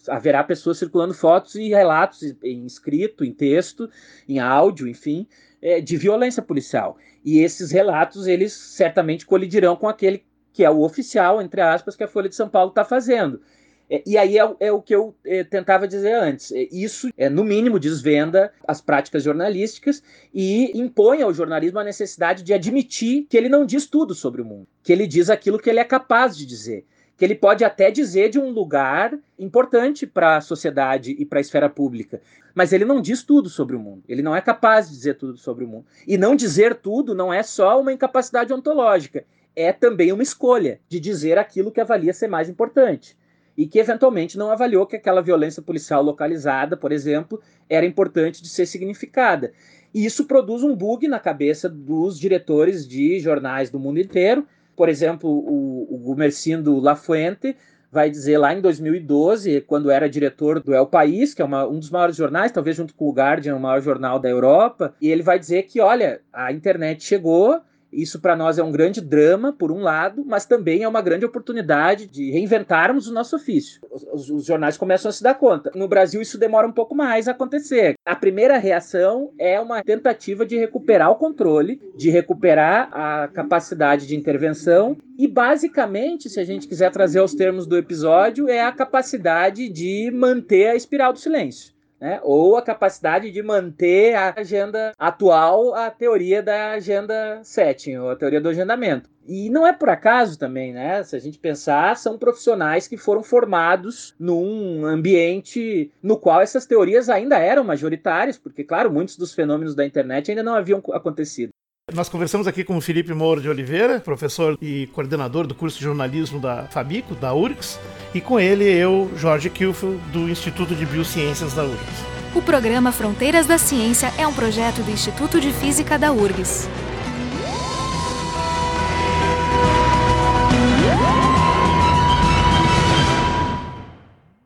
haverá 0.09 0.43
pessoas 0.45 0.79
circulando 0.79 1.15
fotos 1.15 1.55
e 1.57 1.69
relatos 1.69 2.35
em 2.43 2.65
escrito, 2.65 3.25
em 3.25 3.33
texto, 3.33 3.91
em 4.29 4.39
áudio, 4.39 4.87
enfim, 4.87 5.27
é, 5.67 5.81
de 5.81 5.97
violência 5.97 6.41
policial. 6.41 6.97
E 7.25 7.41
esses 7.41 7.73
relatos, 7.73 8.29
eles 8.29 8.53
certamente 8.53 9.27
colidirão 9.27 9.75
com 9.75 9.89
aquele 9.89 10.25
que 10.53 10.65
é 10.65 10.71
o 10.71 10.81
oficial, 10.81 11.43
entre 11.43 11.61
aspas, 11.61 11.97
que 11.97 12.05
a 12.05 12.09
Folha 12.09 12.29
de 12.29 12.37
São 12.37 12.49
Paulo 12.49 12.69
está 12.69 12.85
fazendo. 12.85 13.43
É, 13.91 14.01
e 14.07 14.17
aí 14.17 14.39
é, 14.39 14.49
é, 14.61 14.71
o 14.71 14.81
que 14.81 14.95
eu 14.95 15.13
é, 15.25 15.43
tentava 15.43 15.89
dizer 15.89 16.15
antes. 16.15 16.53
É, 16.53 16.69
isso, 16.71 17.11
é, 17.19 17.29
no 17.29 17.43
mínimo, 17.43 17.81
desvenda 17.81 18.53
as 18.67 18.81
práticas 18.81 19.25
jornalísticas 19.25 20.05
e 20.33 20.71
impõe 20.79 21.23
ao 21.23 21.35
jornalismo 21.35 21.81
a 21.81 21.85
necessidade 21.85 22.45
de 22.45 22.55
admitir 22.55 23.27
que 23.29 23.37
ele 23.37 23.49
não 23.49 23.67
diz 23.67 23.87
tudo 23.87 24.15
sobre 24.15 24.41
o 24.41 24.45
mundo, 24.45 24.69
que 24.85 24.93
ele 24.93 25.07
diz 25.07 25.29
aquilo 25.29 25.59
que 25.59 25.69
ele 25.69 25.81
é 25.81 25.85
capaz 25.85 26.37
de 26.37 26.47
dizer 26.47 26.87
que 27.17 27.25
ele 27.25 27.35
pode 27.35 27.65
até 27.65 27.91
dizer 27.91 28.29
de 28.29 28.39
um 28.39 28.51
lugar 28.51 29.19
importante 29.39 30.07
para 30.07 30.37
a 30.37 30.41
sociedade 30.41 31.17
e 31.19 31.25
para 31.25 31.39
a 31.39 31.41
esfera 31.41 31.69
pública, 31.69 32.21
mas 32.55 32.73
ele 32.73 32.85
não 32.85 33.01
diz 33.01 33.23
tudo 33.23 33.49
sobre 33.49 33.75
o 33.75 33.79
mundo. 33.79 34.03
Ele 34.09 34.23
não 34.23 34.37
é 34.37 34.41
capaz 34.41 34.89
de 34.89 34.95
dizer 34.95 35.15
tudo 35.15 35.37
sobre 35.39 35.65
o 35.65 35.69
mundo. 35.69 35.87
E 36.07 36.19
não 36.19 36.37
dizer 36.37 36.75
tudo 36.75 37.15
não 37.15 37.33
é 37.33 37.43
só 37.43 37.81
uma 37.81 37.93
incapacidade 37.93 38.53
ontológica, 38.53 39.25
é 39.55 39.73
também 39.73 40.13
uma 40.13 40.23
escolha 40.23 40.81
de 40.89 41.01
dizer 41.01 41.39
aquilo 41.39 41.73
que 41.73 41.81
avalia 41.81 42.13
ser 42.13 42.29
mais 42.29 42.49
importante. 42.49 43.17
E 43.57 43.67
que 43.67 43.79
eventualmente 43.79 44.37
não 44.37 44.51
avaliou 44.51 44.87
que 44.87 44.97
aquela 44.97 45.23
violência 45.23 45.63
policial 45.63 46.03
localizada, 46.03 46.77
por 46.77 46.93
exemplo, 46.93 47.41
era 47.71 47.87
importante 47.87 48.43
de 48.43 48.51
ser 48.51 48.67
significada. 48.67 49.53
E 49.95 50.05
isso 50.05 50.27
produz 50.27 50.63
um 50.63 50.77
bug 50.77 51.09
na 51.09 51.19
cabeça 51.19 51.67
dos 51.67 52.21
diretores 52.21 52.87
de 52.87 53.19
jornais 53.19 53.71
do 53.71 53.81
mundo 53.81 53.99
inteiro, 53.99 54.47
por 54.77 54.89
exemplo, 54.89 55.31
o, 55.31 55.89
o 55.91 55.99
Gumercindo 55.99 56.79
Lafuente 56.79 57.57
vai 57.91 58.11
dizer 58.11 58.37
lá 58.37 58.53
em 58.53 58.61
2012, 58.61 59.63
quando 59.63 59.91
era 59.91 60.09
diretor 60.09 60.61
do 60.61 60.75
El 60.75 60.87
País, 60.87 61.33
que 61.33 61.41
é 61.41 61.45
uma, 61.45 61.67
um 61.67 61.79
dos 61.79 61.91
maiores 61.91 62.17
jornais, 62.17 62.53
talvez 62.53 62.77
junto 62.77 62.95
com 62.95 63.09
o 63.09 63.13
Guardian, 63.13 63.57
o 63.57 63.61
maior 63.61 63.81
jornal 63.81 64.19
da 64.19 64.29
Europa, 64.29 64.95
e 65.01 65.09
ele 65.09 65.23
vai 65.23 65.39
dizer 65.39 65.63
que, 65.63 65.81
olha, 65.81 66.21
a 66.33 66.53
internet 66.53 67.03
chegou, 67.03 67.61
isso 67.97 68.21
para 68.21 68.37
nós 68.37 68.59
é 68.59 68.63
um 68.63 68.71
grande 68.71 69.01
drama, 69.01 69.53
por 69.53 69.73
um 69.73 69.81
lado, 69.81 70.23
mas 70.27 70.45
também 70.45 70.83
é 70.83 70.89
uma 70.89 71.01
grande 71.01 71.25
oportunidade 71.25 72.07
de 72.07 72.31
reinventarmos 72.31 73.09
o 73.09 73.15
nosso 73.15 73.37
ofício. 73.37 73.81
Os, 73.91 74.31
os, 74.31 74.45
jornais 74.45 74.77
começam 74.77 75.09
a 75.09 75.13
se 75.13 75.23
dar 75.23 75.35
conta. 75.35 75.71
No 75.75 75.89
Brasil, 75.89 76.21
isso 76.21 76.39
demora 76.39 76.67
um 76.67 76.73
pouco 76.73 76.95
mais 76.95 77.27
a 77.27 77.31
acontecer. 77.31 77.95
A 78.05 78.15
primeira 78.15 78.59
reação 78.59 79.33
é 79.39 79.59
uma 79.59 79.83
tentativa 79.83 80.45
de 80.45 80.57
recuperar 80.57 81.11
o 81.11 81.17
controle, 81.17 81.81
de 81.97 82.11
recuperar 82.11 82.91
a 82.93 83.29
capacidade 83.29 84.07
de 84.07 84.15
intervenção 84.15 84.97
e, 85.19 85.27
basicamente, 85.27 86.29
se 86.29 86.39
a 86.39 86.45
gente 86.45 86.69
quiser 86.69 86.91
trazer 86.91 87.21
os 87.21 87.35
termos 87.35 87.67
do 87.67 87.77
episódio, 87.77 88.49
é 88.49 88.63
a 88.63 88.73
capacidade 88.73 89.69
de 89.71 90.11
manter 90.13 90.69
a 90.69 90.77
espiral 90.77 91.13
do 91.13 91.19
silêncio 91.19 91.76
né? 92.01 92.21
ou 92.23 92.57
a 92.57 92.63
capacidade 92.63 93.31
de 93.31 93.43
manter 93.43 94.15
a 94.15 94.35
agenda 94.37 94.93
atual, 94.99 95.75
a 95.75 95.91
teoria 95.91 96.43
da 96.43 96.73
agenda 96.73 97.41
setting, 97.43 97.97
ou 97.97 98.11
a 98.11 98.17
teoria 98.17 98.41
do 98.41 98.49
agendamento. 98.49 99.09
E 99.29 99.51
não 99.51 99.67
é 99.67 99.73
por 99.73 99.89
acaso 99.89 100.39
também, 100.39 100.73
né? 100.73 101.03
Se 101.03 101.17
a 101.17 101.19
gente 101.19 101.39
pensar, 101.39 101.97
são 101.97 102.17
profissionais 102.17 102.87
que 102.87 102.97
foram 102.97 103.25
formados 103.25 104.15
num 104.19 104.87
ambiente 104.87 105.91
no 106.01 106.17
qual 106.17 106.41
essas 106.41 106.65
teorias 106.65 107.09
ainda 107.09 107.37
eram 107.37 107.65
majoritárias, 107.65 108.39
porque, 108.39 108.63
claro, 108.63 108.93
muitos 108.93 109.17
dos 109.17 109.35
fenômenos 109.35 109.75
da 109.75 109.85
internet 109.85 110.31
ainda 110.31 110.45
não 110.45 110.55
haviam 110.55 110.81
acontecido. 110.93 111.51
Nós 111.95 112.09
conversamos 112.09 112.49
aqui 112.49 112.65
com 112.65 112.77
o 112.77 112.81
Felipe 112.81 113.15
Moura 113.15 113.41
de 113.41 113.49
Oliveira, 113.49 114.01
professor 114.01 114.59
e 114.61 114.89
coordenador 114.89 115.47
do 115.47 115.55
curso 115.55 115.79
de 115.79 115.85
jornalismo 115.85 116.41
da 116.41 116.65
Fabico, 116.65 117.15
da 117.15 117.33
URGS, 117.33 117.79
e 118.13 118.21
com 118.21 118.41
ele 118.41 118.65
eu, 118.65 119.09
Jorge 119.17 119.49
Kilfel, 119.49 119.97
do 120.13 120.29
Instituto 120.29 120.75
de 120.75 120.85
Biociências 120.85 121.55
da 121.55 121.63
URGS. 121.63 122.05
O 122.35 122.43
programa 122.43 122.91
Fronteiras 122.91 123.47
da 123.47 123.57
Ciência 123.57 124.13
é 124.19 124.27
um 124.27 124.33
projeto 124.35 124.83
do 124.83 124.91
Instituto 124.91 125.41
de 125.41 125.53
Física 125.53 125.97
da 125.97 126.13
URGS. 126.13 126.69